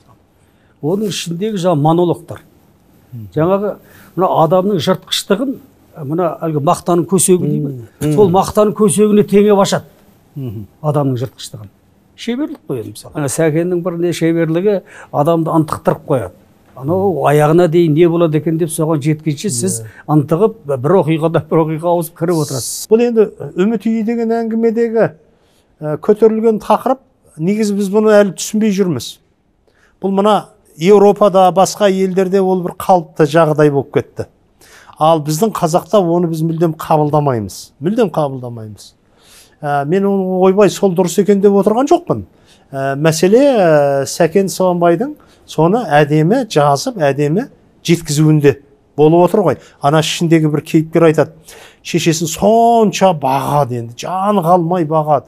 Оның 0.92 1.12
ішіндегі 1.14 1.62
жаңағы 1.64 1.82
монологтар. 1.86 2.44
Жаңағы 3.36 3.74
мына 4.16 4.30
адамның 4.44 4.82
жыртқыштығын 4.86 5.58
мына 6.06 6.32
әлгі 6.44 6.64
мақтаның 6.68 7.06
көсеуі 7.10 7.42
деймін 7.48 8.16
сол 8.16 8.32
мақтаның 8.34 8.76
көсеуіне 8.76 9.24
теңеп 9.30 9.62
ашады. 9.64 9.86
Адамның 10.84 11.20
жыртқыштығын. 11.22 11.70
Шеберлік 12.16 12.60
қой 12.68 12.82
енді 12.82 12.96
мысалы. 12.96 13.14
Ана 13.16 13.30
сәкеннің 13.32 13.84
бір 13.84 14.00
не 14.00 14.12
шеберлігі 14.16 14.82
адамды 15.12 15.52
ынтықтырып 15.52 16.04
қояды. 16.08 16.36
Анау 16.76 17.24
аяғына 17.30 17.70
дейін 17.72 17.94
не 17.96 18.08
болады 18.12 18.42
екен 18.42 18.58
деп 18.60 18.72
соған 18.72 19.00
жеткенше 19.04 19.50
сіз 19.50 19.82
ынтығып 20.12 20.58
бір 20.68 20.96
оқиғадан 21.00 21.46
бір 21.48 21.62
оқиға 21.64 21.94
ауысып 21.94 22.18
кіріп 22.20 22.42
отырасыз. 22.44 22.88
Бұл 22.92 23.04
енді 23.06 23.30
үміт 23.56 23.88
үйі 23.88 24.04
деген 24.08 24.34
әңгімедегі 24.36 25.08
көтерілген 26.04 26.60
тақырып 26.64 27.00
негізі 27.40 27.78
біз 27.80 27.92
бұны 27.92 28.12
әлі 28.16 28.36
түсінбей 28.36 28.76
жүрміз. 28.76 29.08
Бұл 30.04 30.12
мына 30.20 30.36
еуропада 30.78 31.50
басқа 31.56 31.90
елдерде 31.90 32.42
ол 32.42 32.62
бір 32.64 32.76
қалыпты 32.80 33.28
жағдай 33.30 33.72
болып 33.72 33.94
кетті. 33.94 34.28
Ал 35.00 35.20
біздің 35.24 35.52
қазақта 35.56 36.00
оны 36.00 36.30
біз 36.32 36.44
мүлдем 36.46 36.76
қабылдамаймыз. 36.80 37.58
Мүлдем 37.84 38.12
қабылдамаймыз. 38.16 38.94
Ә, 39.62 39.86
мен 39.86 40.06
оны 40.08 40.40
ойбай 40.46 40.70
сол 40.70 40.96
дұрыс 40.96 41.20
екен 41.22 41.42
деп 41.44 41.56
отырған 41.60 41.90
жоқпын. 41.92 42.24
Ә, 42.72 42.96
мәселе 42.96 43.44
ә, 43.44 44.06
сәкен 44.08 44.48
сағынбайдың 44.52 45.16
соны 45.48 45.84
әдемі 46.00 46.46
жазып 46.52 47.00
әдемі 47.04 47.50
жеткізуінде 47.86 48.60
болып 48.98 49.30
отыр 49.30 49.44
ғой. 49.50 49.60
Ана 49.82 50.00
ішіндегі 50.04 50.52
бір 50.54 50.64
кейіпкер 50.64 51.10
айтады. 51.10 51.36
Шешесін 51.84 52.32
сонша 52.32 53.12
бағады 53.20 53.82
енді 53.82 54.00
жаны 54.06 54.44
қалмай 54.46 54.88
бағады. 54.88 55.28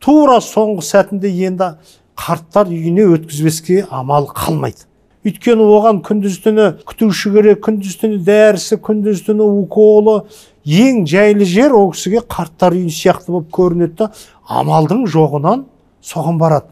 Тура 0.00 0.38
соңғы 0.42 0.84
сәтінде 0.86 1.30
енді 1.46 1.74
қарттар 2.18 2.70
үйіне 2.72 3.06
өткізбеске 3.14 3.84
амал 3.94 4.28
қалмайды. 4.34 4.86
Өйткені 5.26 5.64
оған 5.66 5.98
күндіз 6.06 6.38
түні 6.44 6.66
күтуші 6.88 7.32
керек 7.34 7.60
күндіз 7.66 7.98
түні 8.00 8.20
дәрісі 8.26 8.78
күндіз 8.82 9.24
түні 9.26 9.46
уколы 9.62 10.20
ең 10.64 11.04
жайлы 11.10 11.46
жер 11.48 11.74
ол 11.76 11.90
кісіге 11.92 12.22
қарттар 12.30 12.76
үйі 12.78 12.92
сияқты 12.94 13.34
болып 13.34 13.50
көрінеді 13.54 13.96
да 13.98 14.10
амалдың 14.46 15.04
жоғынан 15.10 15.66
соған 16.02 16.38
барады. 16.40 16.70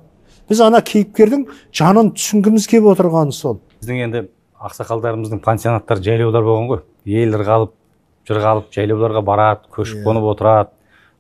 Біз 0.48 0.62
ана 0.62 0.80
кейіпкердің 0.80 1.46
жанын 1.74 2.12
түсінгіміз 2.16 2.68
келіп 2.70 2.92
отырғаны 2.94 3.34
сол. 3.34 3.58
Біздің 3.82 4.02
енді 4.06 4.22
ақсақалдарымыздың 4.62 5.42
пансионаттары 5.44 6.04
жайлаулар 6.06 6.46
болған 6.46 6.70
ғой. 6.70 6.84
Ел 7.04 7.34
ырғалып 7.36 7.74
жырғалып 8.30 8.70
жайлауларға 8.74 9.22
барады 9.26 9.74
көшіп 9.74 10.06
қонып 10.06 10.30
отырады. 10.30 10.70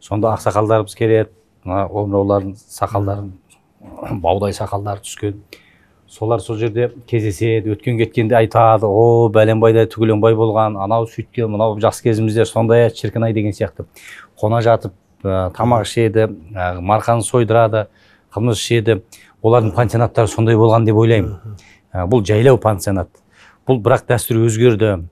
Сонда 0.00 0.36
ақсақалдарымыз 0.36 0.94
келеді 0.96 1.34
мына 1.66 1.88
омыраулардың 1.90 2.54
сақалдарын 2.70 3.32
баудай 4.24 4.54
сақалдары 4.56 5.04
түскен. 5.04 5.40
Солар 6.08 6.40
сол 6.40 6.56
жерде 6.56 6.92
кездеседі 7.10 7.72
өткен 7.74 7.98
кеткенде 7.98 8.36
айтады 8.38 8.86
о 8.86 9.26
бәленбайдай 9.34 9.88
түгеленбай 9.90 10.36
болған 10.38 10.76
анау 10.78 11.08
сөйткен 11.10 11.50
мынау 11.50 11.80
жас 11.82 11.98
кезімізде 12.04 12.44
сондай 12.46 12.86
еді 12.86 13.00
шіркін 13.00 13.26
ай 13.26 13.34
деген 13.34 13.56
сияқты. 13.56 13.88
Қона 14.38 14.60
жатып 14.62 14.94
ә, 15.24 15.50
тамақ 15.56 15.82
ішеді 15.82 16.28
ә, 16.54 16.78
марқаны 16.78 17.26
сойдырады 17.26 17.88
қымыз 18.34 18.60
ішеді. 18.60 19.00
Олардың 19.42 19.74
пансионаттары 19.74 20.30
сондай 20.30 20.56
болған 20.56 20.86
деп 20.86 20.96
ойлаймын. 20.96 21.58
Ә, 21.92 22.06
бұл 22.06 22.22
жайлау 22.26 22.58
пансионат. 22.62 23.10
Бұл 23.66 23.82
бірақ 23.82 24.06
дәстүр 24.06 24.44
өзгерді. 24.46 25.08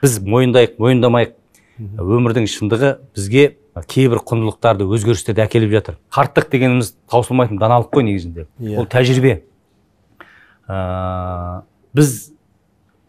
Біз 0.00 0.18
мойындайық 0.24 0.80
мойындамайық. 0.80 1.36
Өмірдің 1.80 2.48
шындығы 2.48 2.96
бізге 3.16 3.44
кейбір 3.86 4.20
құндылықтарды 4.26 4.86
өзгерістерді 4.90 5.44
әкеліп 5.46 5.70
жатыр. 5.76 5.98
Қарттық 6.12 6.50
дегеніміз 6.50 6.94
таусылмайтын 7.10 7.58
даналық 7.60 7.90
қой 7.94 8.02
негізінде. 8.08 8.46
Иә. 8.60 8.78
ол 8.80 8.86
тәжірибе. 8.90 9.42
Ә, 10.68 11.62
біз 11.94 12.32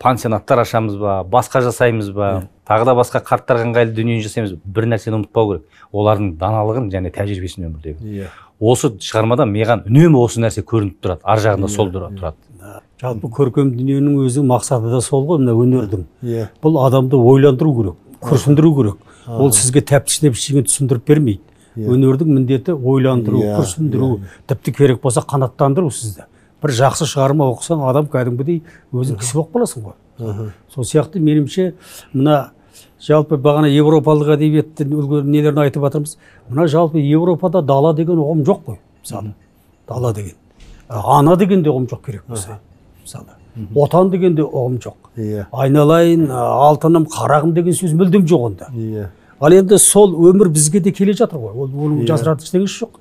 пансионаттар 0.01 0.63
ашамыз 0.63 0.95
ба 0.97 1.19
басқа 1.23 1.61
жасаймыз 1.61 2.11
ба 2.15 2.29
тағы 2.67 2.85
да 2.89 2.95
басқа 2.97 3.21
қарттарға 3.25 3.67
ыңғайлы 3.69 3.93
дүниені 3.97 4.23
жасаймыз 4.25 4.55
бір 4.65 4.87
нәрсені 4.93 5.19
ұмытпау 5.19 5.51
керек. 5.51 5.65
Олардың 5.93 6.31
даналығын 6.41 6.89
және 6.93 7.11
тәжірибесін 7.13 7.67
өмірдегі 7.69 8.15
иә. 8.21 8.29
Осы 8.61 8.91
шығармада 9.01 9.45
маған 9.49 9.85
үнемі 9.89 10.21
осы 10.21 10.41
нәрсе 10.41 10.61
көрініп 10.65 10.97
тұрады. 11.01 11.21
Ар 11.23 11.39
жағында 11.41 11.69
сол 11.69 11.89
тұра- 11.93 12.11
тұрады. 12.13 12.81
Жалпы 13.01 13.29
көркем 13.33 13.71
дүниенің 13.73 14.19
өзі 14.25 14.43
мақсаты 14.45 14.91
да 14.93 15.01
сол 15.01 15.25
ғой 15.25 15.41
мына 15.41 15.53
өнердің. 15.57 16.03
Иә. 16.21 16.47
Бұл 16.61 16.77
адамды 16.85 17.17
ойландыру 17.17 17.73
керек. 17.77 17.95
Күрсіндіру 18.21 18.73
керек. 18.77 18.97
Ол 19.27 19.51
сізге 19.55 19.81
тәптіштеп 19.81 20.35
ештеңе 20.37 20.63
түсіндіріп 20.67 21.07
бермейді. 21.07 21.41
Өнердің 21.77 22.33
міндеті 22.35 22.73
ойландыру 22.75 23.39
Иә, 23.41 23.55
күрсіндіру 23.59 24.09
тіпті 24.49 24.73
керек 24.75 25.01
болса 25.01 25.21
қанаттандыру 25.21 25.91
сізді. 25.91 26.25
бір 26.61 26.69
жақсы 26.77 27.07
шығарма 27.09 27.47
оқысаң 27.55 27.79
адам 27.89 28.05
кәдімгідей 28.11 28.59
өзің 28.93 29.17
кісі 29.17 29.33
болып 29.39 29.55
қаласың 29.55 29.85
ғой. 29.87 30.51
Сол 30.69 30.83
сияқты 30.85 31.17
меніңше 31.17 31.71
мына 32.13 32.51
жалпы 33.01 33.39
бағана 33.41 33.71
европалық 33.71 34.35
әдебиеттің 34.35 34.93
үлгі 34.93 35.23
нелерін 35.25 35.63
айтып 35.63 35.81
жатырмыз. 35.87 36.17
Мына 36.49 36.67
жалпы 36.67 37.01
европада 37.01 37.63
дала 37.65 37.95
деген 37.97 38.21
ұғым 38.21 38.43
жоқ 38.45 38.61
қой 38.67 38.77
мысалы. 39.01 39.33
Дала 39.87 40.13
деген. 40.13 40.35
Ана 40.87 41.35
деген 41.35 41.63
де 41.63 41.69
ұғым 41.71 41.87
жоқ 41.89 42.05
керек 42.05 42.27
болса. 42.27 42.59
Мысалы. 43.01 43.25
Отан 43.75 44.09
деген 44.11 44.35
де 44.35 44.45
ұғым 44.45 44.77
жоқ. 44.81 44.95
Иә. 45.17 45.45
Айналайын 45.51 46.29
алтыным 46.31 47.07
қарағым 47.11 47.53
деген 47.53 47.75
сөз 47.75 47.93
мүлдем 47.97 48.25
жоқ 48.29 48.45
онда. 48.47 48.69
Иә. 48.75 49.09
Ал 49.41 49.53
енді 49.57 49.77
сол 49.81 50.13
өмір 50.29 50.51
бізге 50.53 50.79
де 50.79 50.91
келе 50.91 51.13
жатыр 51.17 51.41
ғой. 51.41 51.55
Ол 51.55 51.69
оның 51.69 52.05
жасыратын 52.07 52.45
ештеңесі 52.45 52.83
жоқ. 52.83 52.99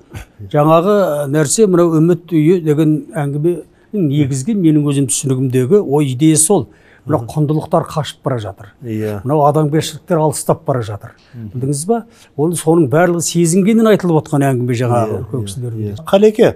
Жаңағы 0.53 0.95
нәрсе 1.31 1.67
мынау 1.69 1.99
үміт 1.99 2.33
үйі 2.33 2.63
деген 2.65 2.95
әңгіменің 3.13 4.07
негізгі 4.09 4.55
менің 4.57 4.87
өзім 4.89 5.11
түсінігімдегі 5.13 5.83
ой 5.85 6.15
идея 6.15 6.39
сол. 6.41 6.69
Мына 7.05 7.23
құндылықтар 7.29 7.87
қашып 7.89 8.25
бара 8.25 8.39
жатыр. 8.41 8.73
Иә. 8.85 9.21
Мынау 9.25 9.47
адамгершіліктер 9.49 10.21
алыстап 10.21 10.65
бара 10.67 10.83
жатыр. 10.85 11.15
Білдіңіз 11.35 11.85
ба? 11.89 12.03
Ол 12.37 12.53
соның 12.57 12.91
барлығы 12.93 13.25
сезінгеннен 13.25 13.89
айтылып 13.93 14.21
отқан 14.21 14.45
әңгіме 14.51 14.77
жаңағы 14.81 15.21
үлкен 15.23 15.47
кісілердің 15.49 16.05
қалеке 16.09 16.55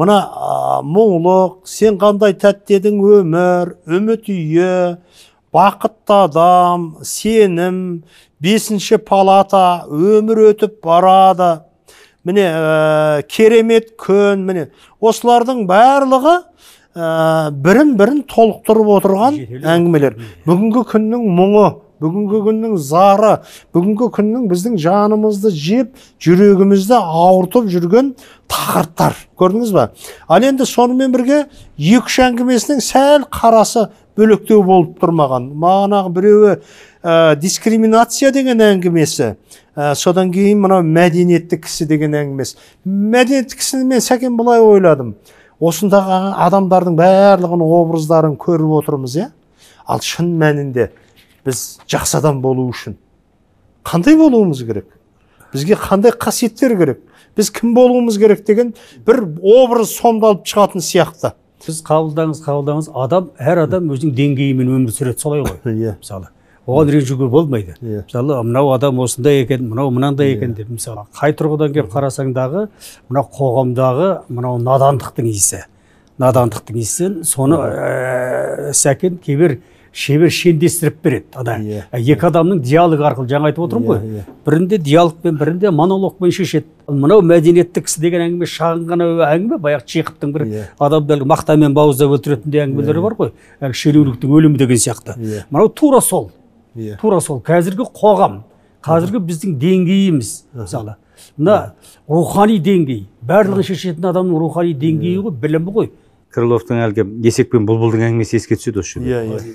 мына 0.00 0.16
мұңлық 0.86 1.68
сен 1.70 1.98
қандай 2.00 2.34
тәтті 2.38 2.78
едің 2.80 2.98
өмір 3.20 3.74
үміт 3.86 4.30
үйі 4.32 4.96
бақытты 5.54 6.16
адам 6.24 6.88
сенім 7.06 7.76
бесінші 8.42 8.98
палата 9.06 9.84
өмір 9.86 10.50
өтіп 10.50 10.80
барады. 10.84 11.62
Міне 12.24 12.46
ә, 12.48 13.22
керемет 13.28 13.92
күн 14.00 14.42
міне. 14.48 14.68
Осылардың 15.04 15.66
барлығы 15.68 16.38
ә, 16.96 17.50
бірін 17.52 17.94
бірін 18.00 18.22
толықтырып 18.32 18.90
отырған 18.98 19.38
әңгімелер. 19.60 20.16
Бүгінгі 20.48 20.86
күннің 20.90 21.26
мұңы. 21.38 21.66
Бүгінгі 22.04 22.40
күннің 22.46 22.76
зары 22.78 23.34
бүгінгі 23.74 24.10
күннің 24.14 24.46
біздің 24.52 24.78
жанымызды 24.84 25.52
жеп 25.56 25.92
жүрегімізді 26.24 27.00
ауыртып 27.00 27.68
жүрген 27.72 28.14
тақырыптар 28.52 29.16
көрдіңіз 29.40 29.74
ба 29.74 29.90
ал 30.28 30.44
енді 30.44 30.68
сонымен 30.68 31.12
бірге 31.14 31.44
екі 31.78 32.02
үш 32.04 32.18
әңгімесінің 32.28 32.82
сәл 32.84 33.28
қарасы 33.32 33.88
бөлектеу 34.18 34.62
болып 34.64 34.98
тұрмаған 35.02 35.48
манағы 35.58 36.12
біреуі 36.14 36.56
ә, 37.02 37.34
дискриминация 37.40 38.30
деген 38.34 38.62
әңгімесі 38.62 39.32
ә, 39.74 39.94
содан 39.98 40.30
кейін 40.34 40.60
мынау 40.62 40.84
мәдениетті 40.86 41.58
кісі 41.64 41.88
деген 41.90 42.14
әңгімесі 42.20 42.58
мәдениетті 42.84 43.58
кісіні 43.58 43.88
мен 43.90 44.04
сәкен 44.04 44.36
былай 44.38 44.62
ойладым 44.62 45.16
осындағы 45.60 46.20
адамдардың 46.46 46.98
барлығының 46.98 47.74
образдарын 47.80 48.36
көріп 48.40 48.78
отырмыз 48.80 49.18
иә 49.18 49.30
ал 49.86 50.02
шын 50.04 50.30
мәнінде 50.40 50.90
біз 51.44 51.64
жақсы 51.90 52.18
адам 52.18 52.40
болу 52.42 52.68
үшін. 52.72 52.96
Қандай 53.84 54.16
болуымыз 54.16 54.64
керек? 54.64 54.86
Бізге 55.52 55.76
қандай 55.78 56.14
қасиеттер 56.16 56.76
керек? 56.78 57.00
Біз 57.36 57.50
кім 57.50 57.74
болуымыз 57.74 58.18
керек 58.18 58.44
деген 58.46 58.74
бір 59.06 59.24
образ 59.42 59.92
сомдалып 59.98 60.46
шығатын 60.48 60.82
сияқты. 60.84 61.34
Сіз 61.64 61.82
қабылдаңыз 61.86 62.40
қабылдаңыз 62.44 62.90
адам 62.92 63.30
әр 63.38 63.64
адам 63.64 63.90
өзінің 63.94 64.14
деңгейімен 64.18 64.72
өмір 64.78 64.94
сүреді 64.94 65.20
солай 65.20 65.44
ғой. 65.44 65.60
Иә. 65.72 65.94
Мысалы 66.00 66.30
оған 66.66 66.90
ренжуге 66.92 67.28
болмайды. 67.28 67.76
Иә. 67.80 68.04
мысалы 68.04 68.42
мынау 68.42 68.72
адам 68.72 69.00
осындай 69.00 69.42
екен 69.42 69.68
мынау 69.68 69.90
мынандай 69.90 70.34
екен 70.34 70.54
деп. 70.54 70.68
Мысалы 70.68 71.06
қай 71.14 71.36
тұрғыдан 71.36 71.72
келіп 71.72 71.92
қарасаң 71.92 72.32
дағы 72.36 72.66
мына 73.08 73.24
қоғамдағы 73.38 74.10
мынау 74.28 74.58
надандықтың 74.58 75.28
иісі. 75.30 75.64
Надандықтың 76.18 76.78
иісі 76.78 77.10
соны 77.24 77.58
ә, 77.58 78.72
сәкен 78.72 79.18
кейбір 79.18 79.58
шебер 79.94 80.30
шендестіріп 80.34 80.96
береді. 81.04 81.26
Ана 81.38 81.52
Иә. 81.62 81.82
екі 81.94 82.26
адамның 82.26 82.60
диалог 82.66 82.98
арқылы 83.06 83.28
жаңа 83.30 83.46
айтып 83.52 83.62
отырмын 83.68 83.86
ғой. 83.86 83.98
Иә, 83.98 84.18
иә. 84.18 84.24
бірінде 84.46 84.78
диалогпен 84.78 85.36
бірінде 85.38 85.70
монологпен 85.70 86.32
шешеді. 86.34 86.66
Мынау 86.88 87.22
мәдениетті 87.22 87.80
кісі 87.86 88.00
деген 88.02 88.24
әңгіме 88.26 88.48
шағын 88.50 88.82
ғана 88.90 89.06
әңгіме 89.30 89.58
баяғы 89.62 89.86
чеховтың 89.86 90.32
бір 90.34 90.42
Иә. 90.48 90.64
адамды 90.82 91.14
әлгі 91.14 91.28
мақтамен 91.30 91.72
бауыздап 91.78 92.10
өлтіретіндей 92.18 92.64
әңгімелері 92.66 93.02
бар 93.06 93.14
ғой. 93.14 93.30
Әлгі 93.62 93.78
шенеуніктің 93.84 94.34
өлімі 94.34 94.58
деген 94.58 94.76
сияқты. 94.76 95.14
Иә. 95.16 95.44
мынау 95.50 95.68
тура 95.68 96.00
сол. 96.00 96.32
Иә. 96.76 96.98
Тура 97.00 97.20
сол. 97.20 97.38
Қазіргі 97.40 97.86
қоғам 97.94 98.42
қазіргі 98.82 99.22
біздің 99.22 99.58
деңгейіміз 99.62 100.32
мысалы. 100.54 100.96
Мына 101.38 101.72
рухани 102.08 102.58
деңгей 102.58 103.06
барлығын 103.22 103.62
шешетін 103.62 104.04
адамның 104.10 104.38
рухани 104.42 104.74
деңгейі 104.74 105.22
ғой 105.22 105.32
білімі 105.40 105.72
ғой. 105.72 105.90
Крыловтың 106.34 106.82
әлгі 106.82 107.04
есек 107.24 107.50
пен 107.52 107.64
бұлбұлдың 107.64 108.02
әңгімесі 108.10 108.36
еске 108.40 108.56
түседі 108.58 108.80
осы 108.82 108.98
жерде. 108.98 109.08
Иә 109.08 109.22
иә. 109.30 109.54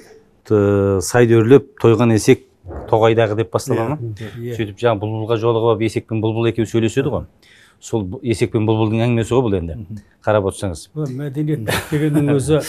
Т- 0.50 1.00
сайды 1.06 1.38
өрлеп 1.40 1.72
тойған 1.82 2.14
есек 2.16 2.46
тоғайдағы 2.90 3.36
деп 3.40 3.52
басталған 3.54 3.90
ма 3.94 3.98
Иә. 4.40 4.56
сөйтіп 4.58 4.78
жаңағы 4.82 5.02
бұлбұлға 5.04 5.38
жолығып 5.42 5.72
алып 5.74 5.82
есек 5.88 6.08
пен 6.10 6.22
бұлбұл 6.24 6.50
екеуі 6.52 6.70
сөйлеседі 6.70 7.10
ғой. 7.14 7.26
Сол 7.80 8.04
есек 8.28 8.52
пен 8.52 8.66
бұлбұлдың 8.68 9.00
әңгімесі 9.06 9.32
ғой 9.38 9.44
бұл 9.46 9.56
енді. 9.60 9.76
Қарап 10.26 10.50
отырсаңыз. 10.50 10.82
Бұл 10.98 11.14
мәдениеттілік 11.16 11.92
дегеннің 11.94 12.32
өзі 12.38 12.60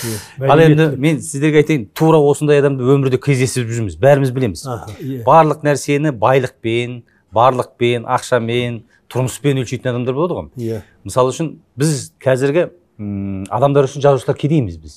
ал 0.46 0.62
енді 0.62 0.86
мен 1.02 1.18
сіздерге 1.20 1.64
айтайын 1.64 1.88
тура 1.98 2.20
осындай 2.22 2.60
адамды 2.62 2.84
өмірде 2.86 3.18
кездесіп 3.18 3.66
жүрміз 3.74 3.96
бәріміз 4.00 4.30
білеміз. 4.36 4.62
Иә. 5.02 5.24
барлық 5.26 5.64
нәрсені 5.66 6.12
байлықпен 6.14 7.00
барлықпен 7.34 8.06
ақшамен 8.06 8.82
тұрмыспен 9.10 9.58
өлшейтін 9.64 9.90
адамдар 9.96 10.14
болады 10.14 10.38
ғой. 10.38 10.48
Иә. 10.62 10.80
Мысалы 11.04 11.34
үшін 11.34 11.56
біз 11.78 12.12
қазіргі 12.22 12.68
м, 13.00 13.44
адамдар 13.50 13.88
үшін 13.88 14.04
жазушылар 14.04 14.36
кедейміз 14.36 14.76
біз. 14.82 14.94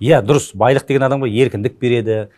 Иә 0.00 0.22
дұрыс. 0.24 0.50
Байлық 0.56 0.86
деген 0.88 1.04
адамға 1.06 1.28
еркіндік 1.28 1.78
береді. 1.80 2.28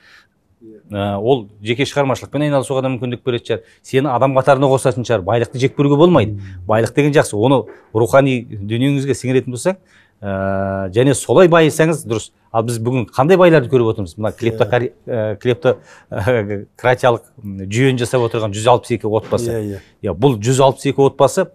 Ә, 0.90 1.16
ол 1.20 1.46
жеке 1.62 1.84
шығармашылықпен 1.84 2.46
айналысуға 2.48 2.82
да 2.82 2.88
мүмкіндік 2.92 3.20
беретін 3.24 3.46
шығар. 3.50 3.62
Сені 3.84 4.08
адам 4.12 4.34
қатарына 4.36 4.68
қосатын 4.72 5.04
шығар. 5.04 5.22
Байлықты 5.26 5.60
жек 5.60 5.76
көруге 5.76 5.96
болмайды. 6.00 6.38
Байлық 6.66 6.94
деген 6.96 7.12
жақсы. 7.12 7.36
Оны 7.36 7.62
рухани 7.94 8.40
дүниеңізге 8.48 9.12
сіңіретін 9.16 9.52
болсаң 9.54 9.76
ә, 10.24 10.88
және 10.94 11.14
солай 11.14 11.48
байысаңыз 11.52 12.04
дұрыс. 12.08 12.30
Ал 12.54 12.62
біз 12.64 12.78
бүгін 12.80 13.04
қандай 13.12 13.36
байларды 13.36 13.68
көріп 13.68 13.90
отырмыз? 13.92 14.14
Мына 14.16 14.30
клептокари- 14.32 14.92
ә, 15.06 15.36
клептократиялық 15.42 17.22
жүйені 17.44 17.98
жасап 18.00 18.22
отырған 18.24 18.54
162 18.54 19.10
отбасы. 19.10 19.50
Иә 19.50 19.60
иә. 19.74 19.80
Иә 20.02 20.14
бұл 20.16 20.38
162 20.38 20.94
отбасы 21.10 21.48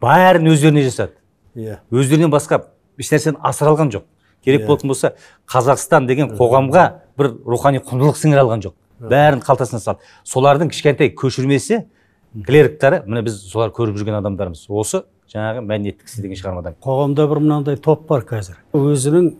бәрін 0.00 0.48
өздеріне 0.52 0.84
жасады. 0.86 1.12
Иә. 1.56 1.78
Өздерінен 1.90 2.30
басқа 2.32 2.62
ешнәрсені 2.98 3.40
асыра 3.42 3.72
алған 3.72 3.92
жоқ. 3.94 4.04
Керек 4.44 4.62
Иә. 4.62 4.66
болатын 4.66 4.88
болса 4.88 5.12
қазақстан 5.50 6.06
деген 6.06 6.36
қоғамға 6.38 6.84
бір 7.18 7.32
рухани 7.46 7.78
құндылық 7.78 8.16
сіңіре 8.20 8.44
алған 8.44 8.62
жоқ. 8.62 8.74
Бәрін 9.00 9.42
қалтасына 9.42 9.80
салды. 9.80 10.00
Солардың 10.24 10.70
кішкентай 10.70 11.10
көшірмесі 11.10 11.84
клерктары 12.46 13.02
міне 13.06 13.22
біз 13.26 13.40
солар 13.50 13.70
көріп 13.74 13.98
жүрген 13.98 14.20
адамдармыз. 14.20 14.66
Осы 14.68 15.02
жаңағы 15.32 15.64
мәдениетті 15.66 16.06
кісі 16.06 16.22
деген 16.22 16.38
шығармадан. 16.38 16.78
Қоғамда 16.84 17.26
бір 17.28 17.42
мынандай 17.42 17.76
топ 17.76 18.06
бар 18.08 18.22
қазір. 18.28 18.60
Өзінің 18.76 19.32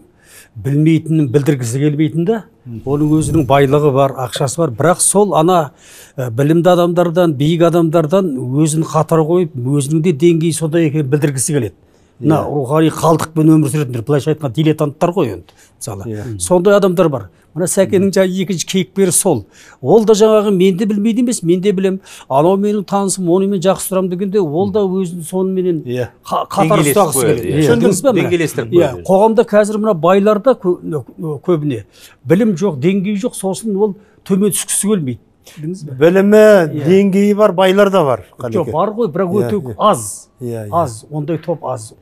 білмейтінін 0.57 1.29
білдіргісі 1.33 1.81
келмейтін 1.81 2.27
да 2.27 2.43
оның 2.67 3.13
өзінің 3.21 3.47
байлығы 3.49 3.93
бар 3.95 4.15
ақшасы 4.27 4.59
бар. 4.63 4.73
Бірақ 4.75 5.01
сол 5.05 5.35
ана 5.39 5.73
ә, 6.17 6.31
білімді 6.31 6.73
адамдардан 6.73 7.35
биік 7.39 7.63
адамдардан 7.69 8.33
өзін 8.37 8.85
қатар 8.89 9.23
қойып 9.29 9.55
өзінің 9.55 10.03
де 10.03 10.13
деңгейі 10.17 10.57
сондай 10.57 10.89
екенін 10.89 11.11
білдіргісі 11.13 11.57
келеді. 11.57 11.75
Мына 12.21 12.43
рухани 12.49 12.89
қалдықпен 12.91 13.51
өмір 13.57 13.69
сүретіндер 13.73 14.03
былайша 14.07 14.33
айтқанда 14.35 14.55
дилетанттар 14.57 15.11
ғой 15.13 15.33
енді 15.35 15.53
мысалы 15.79 16.05
Иә. 16.07 16.39
сондай 16.41 16.75
адамдар 16.77 17.09
бар. 17.09 17.29
Мына 17.57 17.65
сәкеннің 17.73 18.11
жаңағы 18.13 18.43
екінші 18.43 18.67
кейіпкері 18.69 19.13
сол. 19.17 19.47
Ол 19.81 20.05
да 20.05 20.13
жаңағы 20.13 20.51
мен 20.53 20.77
де 20.77 20.85
білмейді 20.85 21.23
емес 21.25 21.43
мен 21.43 21.61
де 21.61 21.73
білемін 21.73 22.01
анау 22.29 22.57
менің 22.61 22.85
танысым 22.85 23.29
оны 23.33 23.47
мен 23.49 23.61
жақсы 23.65 23.89
тұрамын 23.93 24.11
дегенде 24.13 24.41
ол 24.41 24.71
да 24.71 24.81
өзін 24.85 25.23
соныменен 25.25 25.83
иә. 25.89 26.09
қа- 26.25 26.45
қатар 26.53 26.83
ұстағысы 26.85 27.23
келеді. 27.25 27.49
Иә. 27.49 27.63
түсіндіңіз 27.65 28.03
ба 28.03 28.13
мына? 28.13 28.21
Деңгейлестіріп 28.29 28.73
иә 28.77 28.91
қояды. 28.93 29.05
қоғамда 29.09 29.45
қазір 29.49 29.79
мына 29.81 29.95
байларда 29.95 30.53
кө- 30.53 31.41
көбіне. 31.49 31.85
Білім 32.29 32.53
жоқ 32.57 32.77
деңгей 32.81 33.17
жоқ 33.25 33.33
сосын 33.41 33.77
ол 33.77 33.95
төмен 34.25 34.53
түскісі 34.53 34.89
келмейді. 34.93 35.21
Білдіңіз 35.57 35.85
ба 35.89 35.93
білімі 35.97 36.45
деңгейі 36.85 37.35
бар 37.37 37.53
байлар 37.53 37.89
да 37.91 38.05
бар 38.05 38.25
жоқ 38.39 38.71
бар 38.73 38.91
ғой 38.91 39.09
бірақ 39.09 39.33
Иә, 39.33 39.49
өте 39.49 39.57
иә. 39.63 39.75
аз. 39.79 40.29
Иә 40.43 40.67
иә. 40.67 40.69
аз. 40.73 41.07
Ондай 41.11 41.39
топ 41.39 41.65
аз. 41.65 41.95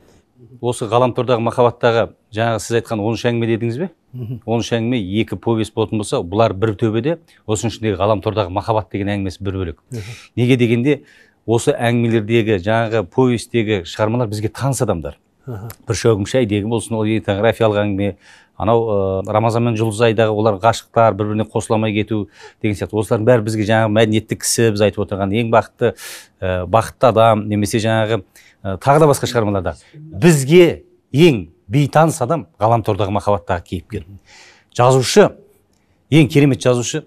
Осы 0.61 0.87
ғаламтордағы 0.89 1.43
махаббаттағы 1.45 2.05
жаңағы 2.35 2.61
сіз 2.63 2.77
айтқан 2.79 3.01
оныншы 3.01 3.29
әңгіме 3.31 3.49
дедіңіз 3.51 3.79
бе? 3.81 3.89
Оныншы 4.45 4.77
әңгіме 4.77 4.99
екі 5.21 5.37
повесть 5.41 5.73
болатын 5.75 6.01
болса 6.01 6.21
бұлар 6.21 6.53
бір 6.53 6.75
төбеде 6.79 7.17
осының 7.47 7.73
ішіндегі 7.73 7.99
ғаламтордағы 7.99 8.53
махаббат 8.53 8.91
деген 8.91 9.11
әңгімесі 9.15 9.43
бір 9.43 9.59
бөлек. 9.59 9.83
Неге 10.35 10.57
дегенде 10.57 11.01
осы 11.45 11.75
әңгімелердегі 11.75 12.59
жаңағы 12.63 13.05
повестьтегі 13.11 13.83
шығармалар 13.89 14.31
бізге 14.31 14.49
таныс 14.49 14.81
адамдар. 14.85 15.19
Бір 15.45 15.99
шәугім 15.99 16.25
шай 16.25 16.47
деген 16.49 16.71
болсын 16.73 16.95
ол 16.97 17.05
этнографиялық 17.05 17.83
әңгіме 17.83 18.15
анау 18.57 18.85
ә, 18.87 18.95
рамазан 19.29 19.67
мен 19.67 19.75
жұлдыз 19.77 19.99
айдағы 20.07 20.33
олар 20.33 20.57
ғашықтар 20.63 21.13
бір 21.13 21.33
біріне 21.33 21.45
қосыла 21.45 21.75
алмай 21.77 21.93
кету 21.93 22.29
деген 22.63 22.77
сияқты. 22.79 22.97
Осылардың 22.97 23.27
бәрі 23.27 23.45
бізге 23.45 23.67
жаңағы 23.67 23.91
мәдениетті 23.93 24.39
кісі 24.41 24.71
біз 24.73 24.85
айтып 24.87 25.03
отырған 25.05 25.35
ең 25.35 25.51
бақытты 25.53 25.91
ә, 26.39 26.65
бақытты 26.65 27.11
адам 27.11 27.45
немесе 27.51 27.83
жаңағы 27.83 28.23
ә, 28.65 28.77
тағы 28.81 29.03
да 29.03 29.09
басқа 29.11 29.29
шығармаларда 29.29 29.75
бізге 29.93 30.83
ең 31.13 31.45
бейтаныс 31.69 32.17
адам 32.25 32.47
ғаламтордағы 32.59 33.13
махаббаттағы 33.13 33.69
кейіпкер 33.69 34.09
жазушы 34.75 35.29
ең 36.09 36.27
керемет 36.33 36.65
жазушы 36.65 37.05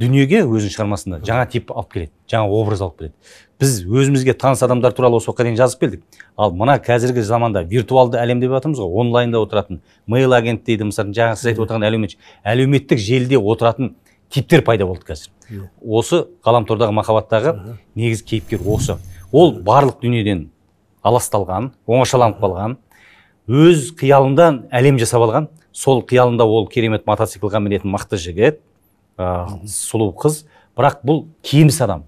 дүниеге 0.00 0.42
өзінің 0.44 0.72
шығармасында 0.74 1.18
жаңа 1.24 1.46
тип 1.50 1.70
алып 1.72 1.92
келеді 1.94 2.12
жаңа 2.28 2.50
образ 2.52 2.82
алып 2.84 2.98
келеді. 2.98 3.14
Біз 3.60 3.76
өзімізге 3.86 4.34
таныс 4.36 4.62
адамдар 4.62 4.92
туралы 4.92 5.16
осы 5.16 5.30
уақытқа 5.30 5.46
дейін 5.46 5.56
жазып 5.56 5.80
келдік. 5.80 6.02
Ал 6.36 6.52
мына 6.52 6.76
қазіргі 6.84 7.22
заманда 7.24 7.62
виртуалды 7.64 8.18
әлем 8.20 8.42
деп 8.42 8.52
жатырмыз 8.52 8.82
ғой 8.82 9.00
онлайнда 9.00 9.40
отыратын 9.40 9.80
мейл 10.06 10.36
агент 10.36 10.66
дейді 10.66 10.90
мысалы 10.90 11.16
жаңа 11.16 11.38
сіз 11.40 11.52
айтып 11.52 11.64
отырған 11.64 11.86
әлеумет 11.88 12.18
әлеуметтік 12.44 13.00
желіде 13.00 13.40
отыратын 13.40 13.94
типтер 14.28 14.64
пайда 14.66 14.84
болды 14.84 15.06
қазір. 15.08 15.30
Осы 15.80 16.26
ғаламтордағы 16.44 16.92
махаббаттағы 16.92 17.78
негізгі 17.94 18.28
кейіпкер 18.34 18.68
осы. 18.68 18.98
Ол 19.32 19.56
барлық 19.64 20.02
дүниеден 20.02 20.50
аласталған 21.06 21.70
оңашаланып 21.86 22.42
қалған 22.42 22.76
өз 23.46 23.92
қиялында 23.98 24.50
әлем 24.74 24.98
жасап 24.98 25.22
алған 25.26 25.48
сол 25.76 26.02
қиялында 26.08 26.46
ол 26.48 26.66
керемет 26.72 27.06
мотоциклға 27.06 27.60
мінетін 27.62 27.92
мықты 27.94 28.18
жігіт 28.18 28.60
ә, 29.18 29.46
сұлу 29.70 30.10
қыз. 30.18 30.44
Бірақ 30.76 31.02
бұл 31.06 31.24
кеміс 31.46 31.80
адам. 31.84 32.04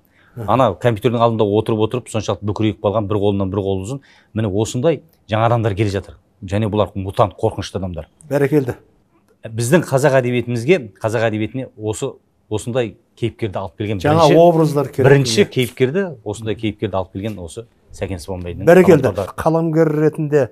Ана 0.47 0.71
компьютердің 0.75 1.23
алдында 1.25 1.47
отырып 1.59 1.85
отырып 1.87 2.11
соншалықты 2.13 2.47
бүкірейіп 2.49 2.83
қалған 2.85 3.09
бір 3.11 3.21
қолынан 3.23 3.53
бір 3.53 3.63
қолы 3.65 3.87
ұзын 3.87 4.03
міне 4.37 4.51
осындай 4.53 5.01
жаңа 5.31 5.49
адамдар 5.49 5.75
келе 5.79 5.91
жатыр. 5.95 6.19
Және 6.43 6.69
бұлар 6.71 6.93
мутант 6.95 7.35
қорқынышты 7.41 7.81
адамдар. 7.81 8.07
Бәрекелді. 8.31 8.77
Біздің 9.49 9.87
қазақ 9.89 10.19
әдебиетімізге 10.21 10.79
қазақ 11.01 11.27
әдебиетіне 11.31 11.69
осы 11.77 12.13
осындай 12.51 12.95
кейіпкерді 13.19 13.59
алып 13.61 13.81
келген 13.81 14.01
жаңа 14.03 14.29
бірінші, 14.29 14.39
образдар 14.41 14.89
керек 14.93 15.09
бірінші 15.09 15.45
кейіпкерді 15.53 16.05
осындай 16.25 16.57
кейіпкерді 16.59 16.97
алып 16.97 17.13
келген 17.17 17.39
осы 17.43 17.67
сәкен 17.99 18.23
спанбайдың 18.23 18.69
бәрекелді. 18.69 19.13
қаламгер 19.37 19.91
ретінде 20.07 20.49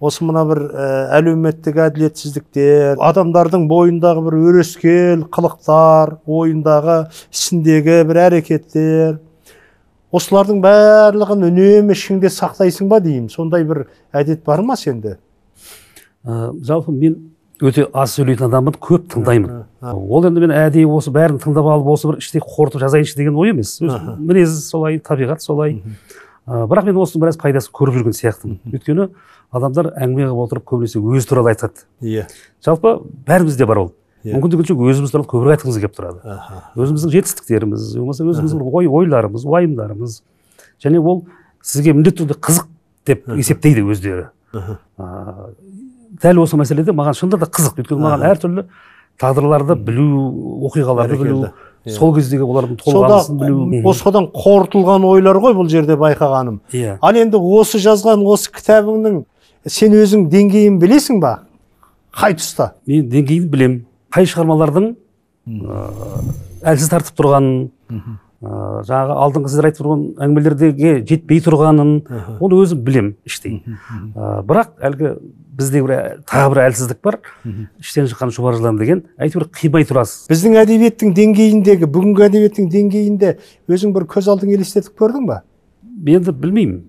осы 0.00 0.24
мына 0.26 0.44
бір 0.48 0.60
ә, 0.68 0.86
әлеуметтік 1.18 1.78
әділетсіздіктер 1.86 3.00
адамдардың 3.00 3.68
бойындағы 3.70 4.24
бір 4.26 4.38
өрескел 4.50 5.26
қылықтар 5.32 6.18
ойындағы 6.26 6.98
ісіндегі 7.32 8.00
бір 8.08 8.20
әрекеттер 8.28 9.20
осылардың 10.14 10.60
барлығын 10.62 11.46
үнемі 11.48 11.94
ішіңде 11.96 12.30
сақтайсың 12.30 12.90
ба 12.90 13.00
деймін? 13.02 13.30
Сондай 13.32 13.64
бір 13.66 13.86
әдет 14.14 14.44
бар 14.46 14.62
ма 14.62 14.76
сенде? 14.78 15.16
Ә, 16.24 16.52
жалпы 16.62 16.92
мен 16.94 17.16
өте 17.62 17.86
аз 17.94 18.14
сөйлейтін 18.18 18.48
адаммын 18.48 18.76
көп 18.82 19.08
тыңдаймын. 19.14 19.64
Ол 19.94 20.26
енді 20.28 20.44
мен 20.44 20.54
әдейі 20.54 20.86
осы 20.90 21.12
бәрін 21.14 21.40
тыңдап 21.42 21.66
алып 21.70 21.90
осы 21.94 22.10
бір 22.10 22.20
іштей 22.22 22.42
қорытып 22.44 22.82
жазайыншы 22.82 23.16
деген 23.18 23.36
ой 23.38 23.50
емес. 23.54 23.76
Өз 23.82 23.94
мінез 24.18 24.56
солай 24.68 24.98
табиғат 24.98 25.42
солай. 25.42 25.80
Ә, 26.44 26.66
бірақ 26.68 26.88
мен 26.90 26.98
осының 27.00 27.22
біраз 27.24 27.38
пайдасын 27.40 27.72
көріп 27.72 27.94
жүрген 27.98 28.16
сияқтымын. 28.18 28.58
Өйткені 28.68 29.06
адамдар 29.54 29.90
әңгіме 29.96 30.26
қылып 30.28 30.42
отырып 30.44 30.66
көбінесе 30.68 31.00
өзі 31.00 31.28
туралы 31.30 31.54
айтады. 31.54 31.86
Иә. 32.04 32.26
Жалпы 32.64 32.98
бәрімізде 33.24 33.64
бар 33.64 33.80
ол. 33.80 33.92
Иә. 34.24 34.36
мүмкін 34.36 34.52
келгенше 34.52 34.76
өзіміз 34.76 35.12
туралы 35.12 35.28
көбірек 35.28 35.58
айтқымыз 35.58 35.78
келіп 35.80 35.96
тұрады. 35.96 36.20
Аха. 36.24 36.60
Өзіміздің 36.76 37.14
жетістіктеріміз 37.16 37.90
болмаса 37.96 38.24
өзіміздің 38.24 38.60
бір 38.60 38.76
ой 38.80 38.88
ойларымыз 38.88 39.44
уайымдарымыз. 39.44 40.20
Және 40.84 41.00
ол 41.00 41.26
сізге 41.60 41.92
міндетті 41.92 42.24
түрде 42.24 42.38
қызық 42.40 42.68
деп 43.04 43.28
есептейді 43.36 43.84
өздері. 43.84 44.30
Ә, 44.52 45.52
дәл 46.24 46.40
осы 46.40 46.56
мәселеде 46.60 46.92
маған 46.96 47.16
шынында 47.20 47.40
да 47.44 47.48
қызық. 47.52 47.80
Өйткені 47.84 48.00
маған 48.00 48.24
әртүрлі 48.30 48.66
тағдырларды 49.20 49.76
білу 49.76 50.68
оқиғаларды 50.70 51.20
білу 51.20 51.52
Иә. 51.84 51.92
сол 51.98 52.14
кездегі 52.16 52.46
олардың 52.48 52.78
толғанысын 52.80 53.38
білу 53.40 53.90
осыдан 53.90 54.30
қорытылған 54.32 55.04
ойлар 55.04 55.36
ғой 55.36 55.52
бұл 55.52 55.68
жерде 55.68 55.98
байқағаным. 56.00 56.60
Иә. 56.72 56.96
Ал 57.00 57.18
енді 57.20 57.36
осы 57.36 57.78
жазған 57.82 58.24
осы 58.24 58.48
кітабыңның 58.54 59.24
сен 59.68 59.92
өзің 59.92 60.28
деңгейін 60.32 60.78
білесің 60.80 61.20
ба? 61.20 61.34
Қай 62.16 62.38
тұста? 62.38 62.72
Мен 62.86 63.10
деңгейін 63.12 63.50
білем 63.52 63.78
қай 64.14 64.24
шығармалардың 64.30 64.94
әлсіз 66.64 66.88
тартып 66.88 67.18
тұрғанын 67.20 67.68
жаңағы 68.44 69.14
алдыңғы 69.24 69.50
сіздер 69.50 69.68
айтып 69.68 69.80
тұрған 69.80 70.02
әңгімелердегі 70.24 70.92
жетпей 71.08 71.40
тұрғанын 71.44 71.92
оны 72.42 72.58
өзім 72.60 72.82
білем 72.84 73.08
іштей. 73.24 73.62
Ә, 74.14 74.42
бірақ 74.44 74.74
әлгі 74.84 75.14
бізде 75.54 75.82
бір 75.84 75.94
тағы 76.28 76.50
бір 76.52 76.60
әлсіздік 76.66 77.00
бар. 77.04 77.18
Іштен 77.80 78.08
шыққан 78.10 78.34
шұбар 78.34 78.58
жылан 78.58 78.78
деген. 78.80 79.04
Әйтеуір 79.16 79.48
қимай 79.54 79.86
тұрасыз. 79.88 80.26
Біздің 80.32 80.58
әдебиеттің 80.64 81.14
деңгейіндегі 81.16 81.88
бүгінгі 81.94 82.26
әдебиеттің 82.28 82.70
деңгейінде 82.74 83.34
өзің 83.70 83.94
бір 83.94 84.08
көз 84.10 84.30
алдыңа 84.34 84.58
елестетіп 84.58 84.98
көрдің 84.98 85.28
ба? 85.30 85.42
Енді 86.04 86.34
білмеймін. 86.34 86.82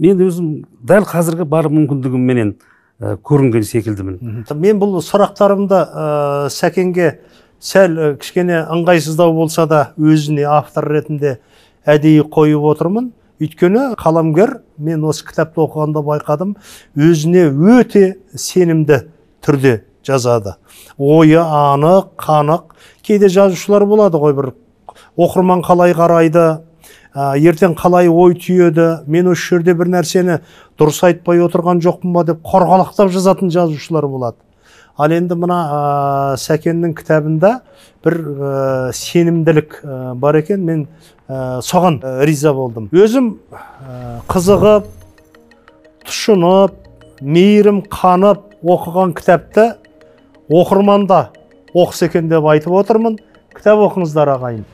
Мен 0.00 0.24
өзім 0.24 0.50
дәл 0.80 1.04
қазіргі 1.06 1.44
бар 1.50 1.68
мүмкіндігімменен 1.68 2.54
ә, 2.54 3.16
көрінген 3.20 3.66
секілдімін. 3.68 4.44
Мен 4.54 4.80
бұл 4.80 4.96
сұрақтарымды 5.04 5.80
ә, 5.84 6.06
сәкенге 6.50 7.18
сәл 7.64 8.16
кішкене 8.20 8.60
ыңғайсыздау 8.74 9.32
болса 9.32 9.64
да 9.66 9.80
өзіне 9.96 10.44
автор 10.44 10.90
ретінде 10.92 11.38
әдейі 11.88 12.26
қойып 12.28 12.66
отырмын. 12.74 13.12
Өйткені 13.40 13.94
қаламгер 13.98 14.58
мен 14.78 15.04
осы 15.08 15.24
кітапты 15.26 15.64
оқығанда 15.64 16.04
байқадым 16.04 16.54
өзіне 16.94 17.48
өте 17.48 18.18
сенімді 18.36 19.00
түрде 19.44 19.80
жазады. 20.06 20.54
Ойы 20.98 21.40
анық 21.40 22.12
қанық. 22.20 22.76
Кейде 23.02 23.28
жазушылар 23.32 23.86
болады 23.88 24.20
ғой 24.20 24.36
бір 24.36 24.52
оқырман 25.16 25.64
қалай 25.64 25.96
қарайды 25.96 26.44
ә, 27.14 27.34
ертең 27.38 27.74
қалай 27.78 28.08
ой 28.08 28.36
түйеді 28.38 29.04
мен 29.10 29.32
осы 29.32 29.54
жерде 29.54 29.74
бір 29.74 29.90
нәрсені 29.96 30.40
дұрыс 30.78 31.02
айтпай 31.08 31.42
отырған 31.44 31.82
жоқпын 31.84 32.14
ба 32.14 32.24
деп 32.28 32.42
қорғалақтап 32.44 33.12
жазатын 33.14 33.52
жазушылар 33.54 34.06
болады. 34.08 34.36
Ал 34.98 35.12
енді 35.14 35.34
мына 35.38 35.58
сәкеннің 36.38 36.94
кітабында 36.98 37.50
бір 38.04 38.18
сенімділік 38.94 39.80
бар 40.20 40.38
екен. 40.38 40.64
Мен 40.64 40.86
соған 41.28 42.00
риза 42.26 42.52
болдым. 42.54 42.90
Өзім 42.92 43.32
қызығып 44.30 44.90
тұшынып 46.04 46.76
мейірім 47.24 47.82
қанып 47.88 48.44
оқыған 48.62 49.14
кітапты 49.16 49.70
оқырман 50.52 51.06
да 51.08 51.30
оқыса 51.74 52.06
екен 52.10 52.28
деп 52.28 52.44
айтып 52.44 52.72
отырмын. 52.76 53.18
Кітап 53.56 53.80
оқыңыздар 53.88 54.34
ағайын. 54.36 54.64